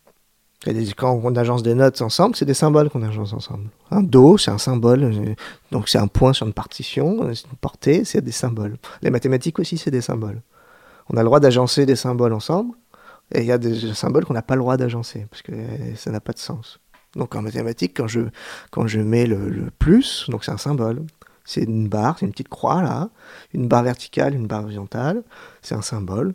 Quand 0.97 1.21
on 1.23 1.37
agence 1.37 1.63
des 1.63 1.75
notes 1.75 2.03
ensemble, 2.03 2.35
c'est 2.35 2.45
des 2.45 2.55
symboles 2.55 2.91
qu'on 2.91 3.03
agence 3.03 3.33
ensemble. 3.33 3.69
Un 3.91 4.03
Do, 4.03 4.37
c'est 4.39 4.51
un 4.51 4.59
symbole, 4.59 5.05
euh, 5.05 5.35
donc 5.71 5.89
c'est 5.89 5.99
un 5.99 6.09
point 6.09 6.33
sur 6.33 6.47
une 6.47 6.53
partition, 6.53 7.29
une 7.29 7.35
portée, 7.61 8.05
c'est 8.05 8.23
des 8.23 8.33
symboles. 8.33 8.77
Les 9.03 9.11
mathématiques 9.11 9.59
aussi, 9.61 9.79
c'est 9.79 9.93
des 9.93 10.01
symboles. 10.01 10.43
On 11.11 11.17
a 11.17 11.21
le 11.21 11.27
droit 11.27 11.41
d'agencer 11.41 11.87
des 11.87 11.97
symboles 11.97 12.33
ensemble, 12.33 12.75
et 13.33 13.41
il 13.41 13.47
y 13.47 13.53
a 13.53 13.59
des 13.59 13.95
symboles 13.95 14.25
qu'on 14.25 14.35
n'a 14.35 14.43
pas 14.43 14.57
le 14.57 14.61
droit 14.61 14.77
d'agencer, 14.77 15.27
parce 15.31 15.43
que 15.43 15.53
ça 15.97 16.11
n'a 16.11 16.21
pas 16.21 16.33
de 16.33 16.39
sens. 16.39 16.81
Donc 17.19 17.35
en 17.35 17.43
mathématiques, 17.43 17.95
quand 17.97 18.07
je, 18.07 18.99
mets 19.01 19.27
le, 19.27 19.71
plus, 19.79 20.29
c'est 20.43 20.53
un 20.53 20.57
symbole. 20.57 21.03
C'est 21.45 21.63
une 21.63 21.89
barre, 21.89 22.19
c'est 22.19 22.27
une 22.27 22.33
petite 22.33 22.49
croix 22.49 22.83
là, 22.83 23.09
une 23.55 23.69
barre 23.69 23.83
verticale, 23.83 24.35
une 24.35 24.47
barre 24.47 24.65
horizontale, 24.65 25.23
c'est 25.63 25.75
un 25.75 25.81
symbole 25.81 26.35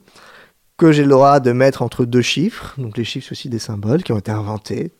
que 0.77 0.91
j'ai 0.91 1.03
le 1.03 1.09
droit 1.09 1.39
de 1.39 1.51
mettre 1.51 1.83
entre 1.83 2.03
deux 2.03 2.23
chiffres. 2.23 2.73
Donc 2.79 2.97
les 2.97 3.03
chiffres, 3.03 3.27
c'est 3.27 3.33
aussi 3.33 3.49
des 3.49 3.59
symboles 3.59 4.01
qui 4.01 4.11
ont 4.11 4.17
été 4.17 4.31
inventés 4.31 4.91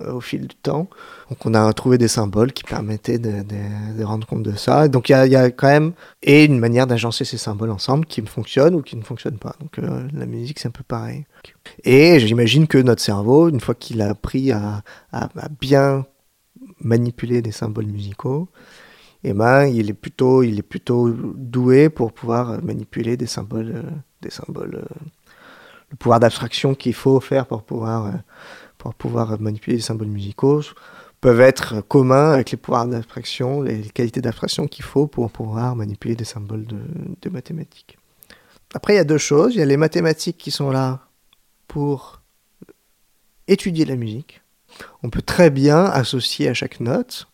au 0.00 0.20
fil 0.20 0.46
du 0.46 0.54
temps. 0.56 0.88
Donc 1.28 1.44
on 1.44 1.54
a 1.54 1.72
trouvé 1.72 1.98
des 1.98 2.08
symboles 2.08 2.52
qui 2.52 2.62
permettaient 2.64 3.18
de, 3.18 3.42
de- 3.42 4.04
rendre 4.04 4.26
compte 4.26 4.42
de 4.44 4.52
ça. 4.56 4.88
Donc 4.88 5.08
il 5.08 5.12
y 5.12 5.36
a, 5.36 5.50
quand 5.50 5.68
même 5.68 5.92
et 6.22 6.44
une 6.44 6.58
manière 6.58 6.86
d'agencer 6.86 7.24
ces 7.24 7.38
symboles 7.38 7.70
ensemble 7.70 8.06
qui 8.06 8.22
fonctionne 8.22 8.74
ou 8.74 8.82
qui 8.82 8.96
ne 8.96 9.02
fonctionne 9.02 9.38
pas. 9.38 9.54
Donc 9.60 9.78
euh, 9.78 10.06
la 10.12 10.26
musique 10.26 10.58
c'est 10.60 10.68
un 10.68 10.72
peu 10.72 10.84
pareil. 10.84 11.26
Et 11.84 12.20
j'imagine 12.20 12.66
que 12.66 12.78
notre 12.78 13.02
cerveau, 13.02 13.48
une 13.48 13.60
fois 13.60 13.74
qu'il 13.74 14.00
a 14.02 14.10
appris 14.10 14.52
à, 14.52 14.82
à- 15.12 15.28
bien 15.60 16.06
manipuler 16.80 17.42
des 17.42 17.52
symboles 17.52 17.86
musicaux, 17.86 18.48
eh 19.24 19.32
ben 19.32 19.66
il 19.66 19.90
est 19.90 19.94
plutôt 19.94 20.42
il 20.42 20.58
est 20.58 20.62
plutôt 20.62 21.10
doué 21.10 21.88
pour 21.88 22.12
pouvoir 22.12 22.62
manipuler 22.62 23.16
des 23.16 23.26
symboles 23.26 23.72
euh, 23.76 23.90
des 24.22 24.30
symboles 24.30 24.76
euh, 24.76 24.94
le 25.90 25.96
pouvoir 25.96 26.20
d'abstraction 26.20 26.74
qu'il 26.74 26.94
faut 26.94 27.20
faire 27.20 27.46
pour 27.46 27.62
pouvoir 27.62 28.06
euh, 28.06 28.12
pour 28.78 28.94
pouvoir 28.94 29.40
manipuler 29.40 29.76
des 29.76 29.82
symboles 29.82 30.08
musicaux 30.08 30.62
peuvent 31.20 31.40
être 31.40 31.80
communs 31.80 32.32
avec 32.32 32.52
les 32.52 32.56
pouvoirs 32.56 32.86
d'abstraction, 32.86 33.62
les 33.62 33.82
qualités 33.90 34.20
d'abstraction 34.20 34.68
qu'il 34.68 34.84
faut 34.84 35.06
pour 35.06 35.30
pouvoir 35.30 35.74
manipuler 35.74 36.14
des 36.14 36.24
symboles 36.24 36.64
de, 36.64 36.78
de 37.20 37.28
mathématiques. 37.28 37.98
Après, 38.74 38.94
il 38.94 38.96
y 38.96 39.00
a 39.00 39.04
deux 39.04 39.18
choses. 39.18 39.54
Il 39.54 39.58
y 39.58 39.62
a 39.62 39.66
les 39.66 39.76
mathématiques 39.76 40.38
qui 40.38 40.50
sont 40.50 40.70
là 40.70 41.08
pour 41.66 42.22
étudier 43.48 43.84
la 43.84 43.96
musique. 43.96 44.42
On 45.02 45.10
peut 45.10 45.22
très 45.22 45.50
bien 45.50 45.84
associer 45.84 46.48
à 46.48 46.54
chaque 46.54 46.80
note 46.80 47.28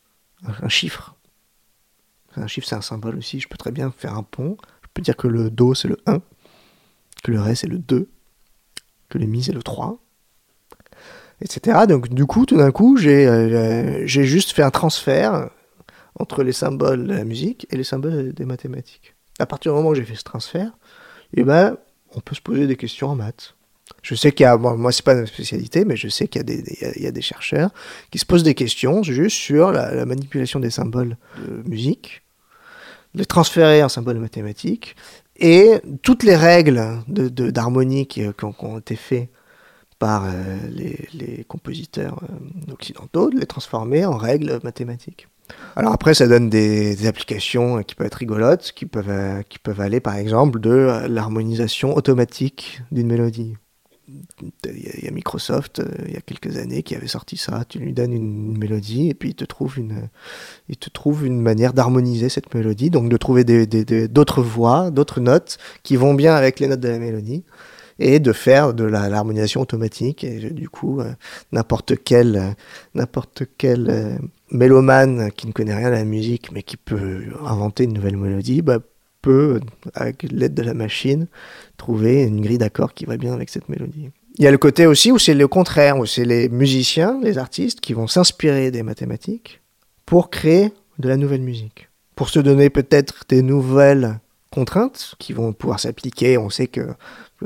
un 0.62 0.68
chiffre. 0.68 1.14
Un 2.36 2.46
chiffre, 2.46 2.66
c'est 2.66 2.74
un 2.74 2.80
symbole 2.80 3.16
aussi. 3.16 3.40
Je 3.40 3.48
peux 3.48 3.56
très 3.56 3.70
bien 3.70 3.92
faire 3.96 4.16
un 4.16 4.22
pont. 4.22 4.56
Je 4.82 4.88
peux 4.94 5.02
dire 5.02 5.16
que 5.16 5.28
le 5.28 5.50
Do, 5.50 5.74
c'est 5.74 5.88
le 5.88 5.98
1, 6.06 6.20
que 7.22 7.30
le 7.30 7.40
Ré, 7.40 7.54
c'est 7.54 7.66
le 7.66 7.78
2, 7.78 8.08
que 9.08 9.18
le 9.18 9.26
Mi, 9.26 9.42
c'est 9.42 9.52
le 9.52 9.62
3 9.62 9.98
etc. 11.44 11.86
Donc 11.88 12.08
du 12.08 12.26
coup, 12.26 12.46
tout 12.46 12.56
d'un 12.56 12.72
coup, 12.72 12.96
j'ai 12.96 13.26
euh, 13.28 14.02
j'ai 14.06 14.24
juste 14.24 14.52
fait 14.52 14.62
un 14.62 14.70
transfert 14.70 15.50
entre 16.18 16.42
les 16.42 16.52
symboles 16.52 17.06
de 17.06 17.12
la 17.14 17.24
musique 17.24 17.66
et 17.70 17.76
les 17.76 17.84
symboles 17.84 18.32
des 18.32 18.44
mathématiques. 18.44 19.14
À 19.38 19.46
partir 19.46 19.72
du 19.72 19.76
moment 19.76 19.90
où 19.90 19.94
j'ai 19.94 20.04
fait 20.04 20.14
ce 20.14 20.22
transfert, 20.24 20.72
eh 21.36 21.42
ben, 21.44 21.76
on 22.14 22.20
peut 22.20 22.34
se 22.34 22.40
poser 22.40 22.66
des 22.66 22.76
questions 22.76 23.08
en 23.08 23.14
maths. 23.16 23.54
Je 24.02 24.14
sais 24.14 24.32
qu'il 24.32 24.44
y 24.44 24.46
a, 24.46 24.56
moi 24.56 24.92
c'est 24.92 25.04
pas 25.04 25.14
ma 25.14 25.26
spécialité, 25.26 25.84
mais 25.84 25.96
je 25.96 26.08
sais 26.08 26.26
qu'il 26.28 26.40
y, 26.40 27.06
a 27.06 27.10
des- 27.10 27.20
chercheurs 27.20 27.70
qui 28.10 28.18
se 28.18 28.24
posent 28.24 28.42
des 28.42 28.54
questions 28.54 29.02
juste 29.02 29.36
sur 29.36 29.72
la, 29.72 29.94
la 29.94 30.06
manipulation 30.06 30.60
des 30.60 30.70
symboles 30.70 31.16
de 31.38 31.68
musique, 31.68 32.22
les 33.14 33.26
transférer 33.26 33.82
en 33.82 33.88
symboles 33.88 34.18
mathématiques, 34.18 34.96
et 35.36 35.80
toutes 36.02 36.22
les 36.22 36.36
règles 36.36 36.82
de- 37.08 37.28
de- 37.28 37.50
d'harmonie 37.50 38.06
qui 38.06 38.26
ont, 38.26 38.52
qui 38.52 38.64
ont 38.64 38.78
été 38.78 38.96
faites 38.96 39.28
par 39.98 40.24
euh, 40.26 40.30
les, 40.70 41.44
compositeurs 41.48 42.22
euh, 42.24 42.72
occidentaux, 42.72 43.30
de 43.30 43.38
les 43.38 43.46
transformer 43.46 44.04
en 44.04 44.16
règles 44.16 44.60
mathématiques. 44.62 45.28
Alors 45.76 45.92
après, 45.92 46.14
ça 46.14 46.26
donne 46.26 46.48
des, 46.48 47.06
applications 47.06 47.78
euh, 47.78 47.82
qui 47.82 47.94
peuvent 47.94 48.06
être 48.06 48.14
rigolotes, 48.14 48.72
qui 48.74 48.86
peuvent, 48.86 49.42
qui 49.48 49.58
peuvent 49.58 49.80
aller 49.80 50.00
par 50.00 50.16
exemple 50.16 50.60
de 50.60 51.06
l'harmonisation 51.08 51.96
automatique 51.96 52.82
d'une 52.92 53.06
mélodie. 53.08 53.54
Il 54.06 55.04
y, 55.04 55.08
a- 55.08 55.10
Microsoft, 55.10 55.82
il 56.06 56.12
y 56.12 56.16
a 56.16 56.20
quelques 56.20 56.58
années, 56.58 56.82
qui 56.82 56.94
avait 56.94 57.06
sorti 57.08 57.38
ça. 57.38 57.64
Tu 57.66 57.78
lui 57.78 57.94
donnes 57.94 58.12
une 58.12 58.58
mélodie 58.58 59.08
et 59.08 59.14
puis 59.14 59.30
il 59.30 59.34
te 59.34 59.46
trouve 59.46 59.78
une, 59.78 60.10
il 60.68 60.76
te 60.76 60.90
trouve 60.90 61.24
une 61.24 61.40
manière 61.40 61.72
d'harmoniser 61.72 62.28
cette 62.28 62.52
mélodie, 62.54 62.90
donc 62.90 63.08
de 63.08 63.16
trouver 63.16 63.44
des- 63.44 63.66
des- 63.66 64.08
d'autres 64.08 64.42
voix, 64.42 64.90
d'autres 64.90 65.20
notes 65.20 65.56
qui 65.82 65.96
vont 65.96 66.12
bien 66.12 66.34
avec 66.34 66.60
les 66.60 66.66
notes 66.68 66.80
de 66.80 66.88
la 66.88 66.98
mélodie 66.98 67.44
et 67.98 68.20
de 68.20 68.32
faire 68.32 68.74
de 68.74 68.84
l'harmonisation 68.84 69.60
automatique. 69.60 70.24
Et 70.24 70.50
du 70.50 70.68
coup, 70.68 71.00
euh, 71.00 71.12
n'importe 71.52 71.94
quel, 72.02 72.36
euh, 72.36 72.50
n'importe 72.94 73.44
quel 73.58 73.88
euh, 73.90 74.16
mélomane 74.50 75.30
qui 75.32 75.46
ne 75.46 75.52
connaît 75.52 75.74
rien 75.74 75.88
à 75.88 75.90
la 75.90 76.04
musique, 76.04 76.52
mais 76.52 76.62
qui 76.62 76.76
peut 76.76 77.22
inventer 77.44 77.84
une 77.84 77.94
nouvelle 77.94 78.16
mélodie, 78.16 78.62
bah, 78.62 78.78
peut, 79.22 79.60
avec 79.94 80.24
l'aide 80.30 80.54
de 80.54 80.62
la 80.62 80.74
machine, 80.74 81.26
trouver 81.76 82.22
une 82.24 82.40
grille 82.40 82.58
d'accords 82.58 82.92
qui 82.92 83.06
va 83.06 83.16
bien 83.16 83.32
avec 83.32 83.48
cette 83.48 83.68
mélodie. 83.68 84.10
Il 84.36 84.44
y 84.44 84.48
a 84.48 84.50
le 84.50 84.58
côté 84.58 84.86
aussi 84.86 85.12
où 85.12 85.18
c'est 85.18 85.34
le 85.34 85.46
contraire, 85.46 85.96
où 85.96 86.06
c'est 86.06 86.24
les 86.24 86.48
musiciens, 86.48 87.20
les 87.22 87.38
artistes 87.38 87.80
qui 87.80 87.92
vont 87.92 88.08
s'inspirer 88.08 88.70
des 88.70 88.82
mathématiques 88.82 89.60
pour 90.06 90.28
créer 90.28 90.72
de 90.98 91.08
la 91.08 91.16
nouvelle 91.16 91.40
musique. 91.40 91.88
Pour 92.16 92.28
se 92.28 92.40
donner 92.40 92.68
peut-être 92.68 93.24
des 93.28 93.42
nouvelles 93.42 94.18
contraintes 94.54 95.14
qui 95.18 95.32
vont 95.32 95.52
pouvoir 95.52 95.80
s'appliquer. 95.80 96.38
On 96.38 96.48
sait 96.48 96.68
que 96.68 96.94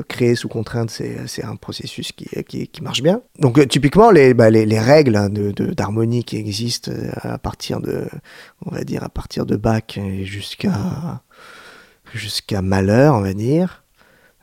créer 0.07 0.35
sous 0.35 0.47
contrainte, 0.47 0.89
c'est 0.89 1.43
un 1.43 1.55
processus 1.55 2.11
qui, 2.11 2.25
qui, 2.71 2.81
marche 2.81 3.01
bien. 3.01 3.21
Donc 3.39 3.57
euh, 3.57 3.65
typiquement, 3.65 4.11
les, 4.11 4.33
bah, 4.33 4.49
les, 4.49 4.65
les 4.65 4.79
règles 4.79 5.15
hein, 5.15 5.29
de- 5.29 5.51
de- 5.51 5.73
d'harmonie 5.73 6.23
qui 6.23 6.37
existent 6.37 6.91
euh, 6.91 7.11
à 7.21 7.37
partir 7.37 7.81
de, 7.81 8.07
on 8.65 8.71
va 8.71 8.83
dire, 8.83 9.03
à 9.03 9.09
partir 9.09 9.45
de 9.45 9.55
Bach 9.57 9.97
jusqu'à 10.23 11.21
jusqu'à 12.13 12.61
Malheur, 12.61 13.15
on 13.15 13.21
va 13.21 13.33
dire, 13.33 13.83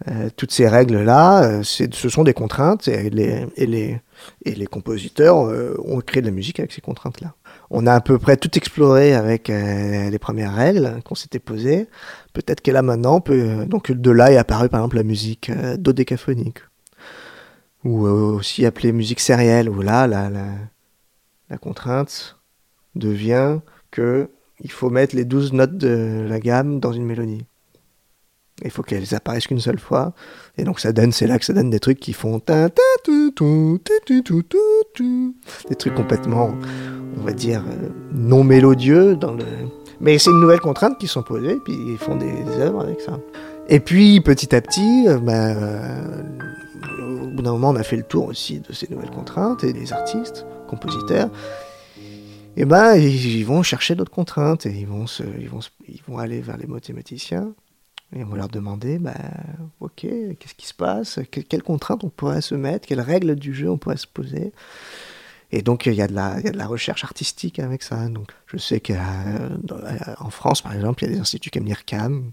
euh, 0.08 0.28
toutes 0.36 0.52
ces 0.52 0.68
règles-là, 0.68 1.62
ce 1.64 2.08
sont 2.08 2.22
des 2.22 2.34
contraintes 2.34 2.86
et 2.86 3.10
les, 3.10 3.46
et 3.56 3.66
les, 3.66 4.00
et 4.44 4.54
les 4.54 4.66
compositeurs 4.66 5.36
ont 5.36 6.00
créé 6.00 6.20
de 6.20 6.26
la 6.26 6.32
musique 6.32 6.60
avec 6.60 6.72
ces 6.72 6.80
contraintes-là. 6.80 7.34
On 7.70 7.86
a 7.86 7.94
à 7.94 8.00
peu 8.00 8.18
près 8.18 8.36
tout 8.36 8.56
exploré 8.56 9.14
avec 9.14 9.50
euh, 9.50 10.08
les 10.10 10.18
premières 10.18 10.54
règles 10.54 11.00
qu'on 11.04 11.14
s'était 11.14 11.38
posées. 11.38 11.88
Peut-être 12.32 12.60
que 12.60 12.70
là 12.70 12.82
maintenant, 12.82 13.22
euh, 13.30 13.64
donc 13.64 13.90
de 13.90 14.10
là 14.10 14.30
est 14.30 14.36
apparue 14.36 14.68
par 14.68 14.80
exemple 14.80 14.96
la 14.96 15.02
musique 15.02 15.50
euh, 15.50 15.76
dodécaphonique, 15.76 16.60
ou 17.84 18.06
euh, 18.06 18.10
aussi 18.10 18.66
appelée 18.66 18.92
musique 18.92 19.20
sérielle, 19.20 19.68
où 19.68 19.82
là 19.82 20.06
la, 20.06 20.30
la, 20.30 20.46
la 21.50 21.58
contrainte 21.58 22.36
devient 22.94 23.58
que 23.90 24.30
il 24.60 24.70
faut 24.70 24.90
mettre 24.90 25.14
les 25.16 25.24
12 25.24 25.52
notes 25.52 25.76
de 25.76 26.24
la 26.28 26.40
gamme 26.40 26.80
dans 26.80 26.92
une 26.92 27.04
mélodie. 27.04 27.44
Il 28.64 28.70
faut 28.70 28.82
qu'elles 28.82 29.14
apparaissent 29.14 29.46
qu'une 29.46 29.60
seule 29.60 29.78
fois. 29.78 30.14
Et 30.56 30.64
donc 30.64 30.80
ça 30.80 30.92
donne, 30.92 31.12
c'est 31.12 31.26
là 31.26 31.38
que 31.38 31.44
ça 31.44 31.52
donne 31.52 31.68
des 31.68 31.80
trucs 31.80 32.00
qui 32.00 32.14
font 32.14 32.40
ta 32.40 32.70
ta. 32.70 32.82
Des 35.68 35.74
trucs 35.74 35.94
complètement, 35.94 36.54
on 37.18 37.22
va 37.22 37.32
dire, 37.32 37.62
euh, 37.66 37.88
non 38.12 38.44
mélodieux 38.44 39.16
dans 39.16 39.32
le. 39.32 39.44
Mais 40.00 40.18
c'est 40.18 40.30
une 40.30 40.40
nouvelle 40.40 40.60
contrainte 40.60 40.98
qui 40.98 41.06
sont 41.06 41.22
posées, 41.22 41.56
puis 41.64 41.74
ils 41.74 41.98
font 41.98 42.16
des, 42.16 42.32
œuvres 42.60 42.80
avec 42.82 43.00
ça. 43.00 43.18
Et 43.68 43.80
puis 43.80 44.20
petit 44.20 44.54
à 44.54 44.60
petit, 44.60 45.08
euh, 45.08 45.18
bah, 45.18 45.32
euh, 45.54 46.22
au 47.24 47.28
bout 47.28 47.42
d'un 47.42 47.52
moment, 47.52 47.70
on 47.70 47.76
a 47.76 47.82
fait 47.82 47.96
le 47.96 48.02
tour 48.02 48.26
aussi 48.26 48.60
de 48.60 48.72
ces 48.72 48.88
nouvelles 48.90 49.10
contraintes 49.10 49.64
et 49.64 49.72
les 49.72 49.92
artistes, 49.92 50.46
compositeurs. 50.68 51.28
Et 52.58 52.64
ben, 52.64 52.94
ils, 52.96 53.36
ils 53.38 53.44
vont 53.44 53.62
chercher 53.62 53.94
d'autres 53.94 54.10
contraintes 54.10 54.66
et 54.66 54.70
ils 54.70 54.86
vont, 54.86 55.06
se, 55.06 55.22
ils, 55.38 55.48
vont 55.48 55.60
se- 55.60 55.70
ils 55.88 56.00
vont 56.08 56.18
aller 56.18 56.40
vers 56.40 56.56
les 56.56 56.66
mathématiciens 56.66 57.52
et 58.16 58.24
on 58.24 58.28
va 58.28 58.36
leur 58.36 58.48
demander, 58.48 58.98
bah, 58.98 59.14
ok, 59.80 60.00
qu'est-ce 60.00 60.54
qui 60.56 60.66
se 60.66 60.74
passe? 60.74 61.20
Que- 61.30 61.40
Quelles 61.40 61.62
contraintes 61.62 62.02
on 62.04 62.08
pourrait 62.08 62.40
se 62.40 62.54
mettre? 62.54 62.86
Quelles 62.88 63.00
règles 63.00 63.34
du 63.36 63.54
jeu 63.54 63.70
on 63.70 63.78
pourrait 63.78 63.96
se 63.96 64.06
poser? 64.06 64.52
Et 65.52 65.62
donc, 65.62 65.86
il 65.86 65.94
y, 65.94 66.02
a 66.02 66.08
de 66.08 66.14
la, 66.14 66.40
y 66.40 66.48
a 66.48 66.50
de 66.50 66.58
la 66.58 66.66
recherche 66.66 67.04
artistique 67.04 67.58
avec 67.60 67.82
ça. 67.82 68.08
Donc, 68.08 68.32
je 68.46 68.56
sais 68.56 68.80
qu'en 68.80 70.30
France, 70.30 70.60
par 70.62 70.74
exemple, 70.74 71.04
il 71.04 71.08
y 71.08 71.12
a 71.12 71.14
des 71.14 71.20
instituts 71.20 71.50
comme 71.50 71.64
l'IRCAM, 71.64 72.32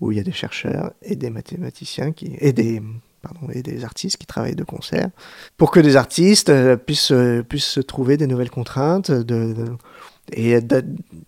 où 0.00 0.10
il 0.12 0.16
y 0.16 0.20
a 0.20 0.24
des 0.24 0.32
chercheurs 0.32 0.92
et 1.02 1.16
des 1.16 1.30
mathématiciens 1.30 2.12
qui, 2.12 2.34
et 2.38 2.52
des, 2.52 2.82
pardon, 3.22 3.48
et 3.52 3.62
des 3.62 3.84
artistes 3.84 4.16
qui 4.16 4.26
travaillent 4.26 4.54
de 4.56 4.64
concert, 4.64 5.10
pour 5.58 5.70
que 5.70 5.80
des 5.80 5.96
artistes 5.96 6.48
euh, 6.48 6.76
puissent, 6.76 7.12
euh, 7.12 7.42
puissent 7.42 7.78
trouver 7.86 8.16
des 8.16 8.26
nouvelles 8.26 8.50
contraintes 8.50 9.10
et 10.32 10.60
de, 10.60 10.82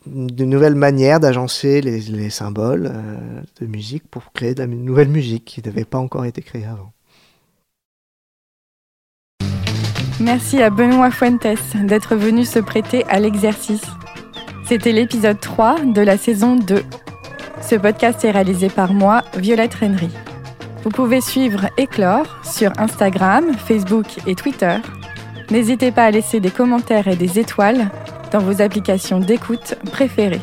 nouvelles 0.06 0.74
manières 0.74 1.20
d'agencer 1.20 1.80
les, 1.80 2.00
les 2.00 2.30
symboles 2.30 2.90
euh, 2.92 3.40
de 3.61 3.66
musique 3.66 4.04
pour 4.11 4.32
créer 4.32 4.54
de 4.54 4.61
la 4.61 4.66
nouvelle 4.66 5.08
musique 5.08 5.44
qui 5.44 5.62
n'avait 5.62 5.84
pas 5.84 5.98
encore 5.98 6.24
été 6.24 6.42
créée 6.42 6.64
avant. 6.64 6.92
Merci 10.20 10.61
à 10.62 10.70
Benoît 10.70 11.12
Fuentes 11.12 11.46
d'être 11.84 12.16
venu 12.16 12.44
se 12.44 12.58
prêter 12.58 13.04
à 13.04 13.20
l'exercice. 13.20 13.84
C'était 14.64 14.92
l'épisode 14.92 15.38
3 15.38 15.84
de 15.84 16.00
la 16.00 16.18
saison 16.18 16.56
2. 16.56 16.82
Ce 17.62 17.76
podcast 17.76 18.24
est 18.24 18.32
réalisé 18.32 18.68
par 18.68 18.92
moi, 18.92 19.22
Violette 19.37 19.74
Rennery. 19.74 20.11
Vous 20.82 20.90
pouvez 20.90 21.20
suivre 21.20 21.68
Éclore 21.76 22.40
sur 22.44 22.72
Instagram, 22.78 23.52
Facebook 23.56 24.06
et 24.26 24.34
Twitter. 24.34 24.76
N'hésitez 25.50 25.92
pas 25.92 26.04
à 26.04 26.11
laisser 26.11 26.40
des 26.40 26.50
commentaires 26.50 27.08
et 27.08 27.16
des 27.16 27.38
étoiles 27.38 27.88
dans 28.30 28.40
vos 28.40 28.60
applications 28.62 29.20
d'écoute 29.20 29.74
préférées. 29.92 30.40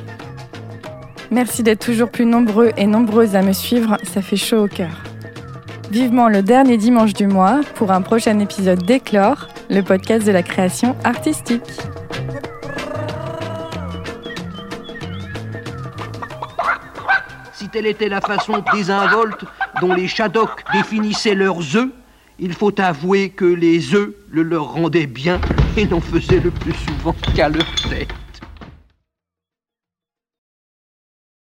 Merci 1.32 1.64
d'être 1.64 1.86
toujours 1.86 2.10
plus 2.10 2.26
nombreux 2.26 2.72
et 2.78 2.88
nombreuses 2.88 3.36
à 3.36 3.42
me 3.42 3.52
suivre, 3.52 3.98
ça 4.04 4.22
fait 4.22 4.38
chaud 4.38 4.64
au 4.64 4.68
cœur. 4.68 5.04
Vivement 5.92 6.30
le 6.30 6.42
dernier 6.42 6.78
dimanche 6.78 7.14
du 7.14 7.28
mois 7.28 7.62
pour 7.76 7.92
un 7.92 8.02
prochain 8.02 8.40
épisode 8.40 8.84
d'Éclore 8.84 9.48
le 9.70 9.82
podcast 9.82 10.26
de 10.26 10.32
la 10.32 10.44
création 10.44 10.96
artistique. 11.04 11.64
Si 17.54 17.70
telle 17.70 17.88
était 17.88 18.10
la 18.10 18.22
façon 18.22 18.64
désinvolte 18.74 19.46
dont 19.82 19.94
les 19.94 20.08
Shadok 20.08 20.64
définissaient 20.74 21.36
leurs 21.36 21.76
œufs, 21.76 21.90
il 22.38 22.54
faut 22.54 22.80
avouer 22.80 23.30
que 23.30 23.46
les 23.46 23.96
œufs 23.96 24.14
le 24.30 24.44
leur 24.44 24.74
rendaient 24.74 25.08
bien 25.08 25.40
et 25.78 25.86
n'en 25.86 26.00
faisaient 26.00 26.40
le 26.40 26.52
plus 26.52 26.74
souvent 26.74 27.16
qu'à 27.36 27.50
leur 27.50 27.66
tête. 27.90 28.25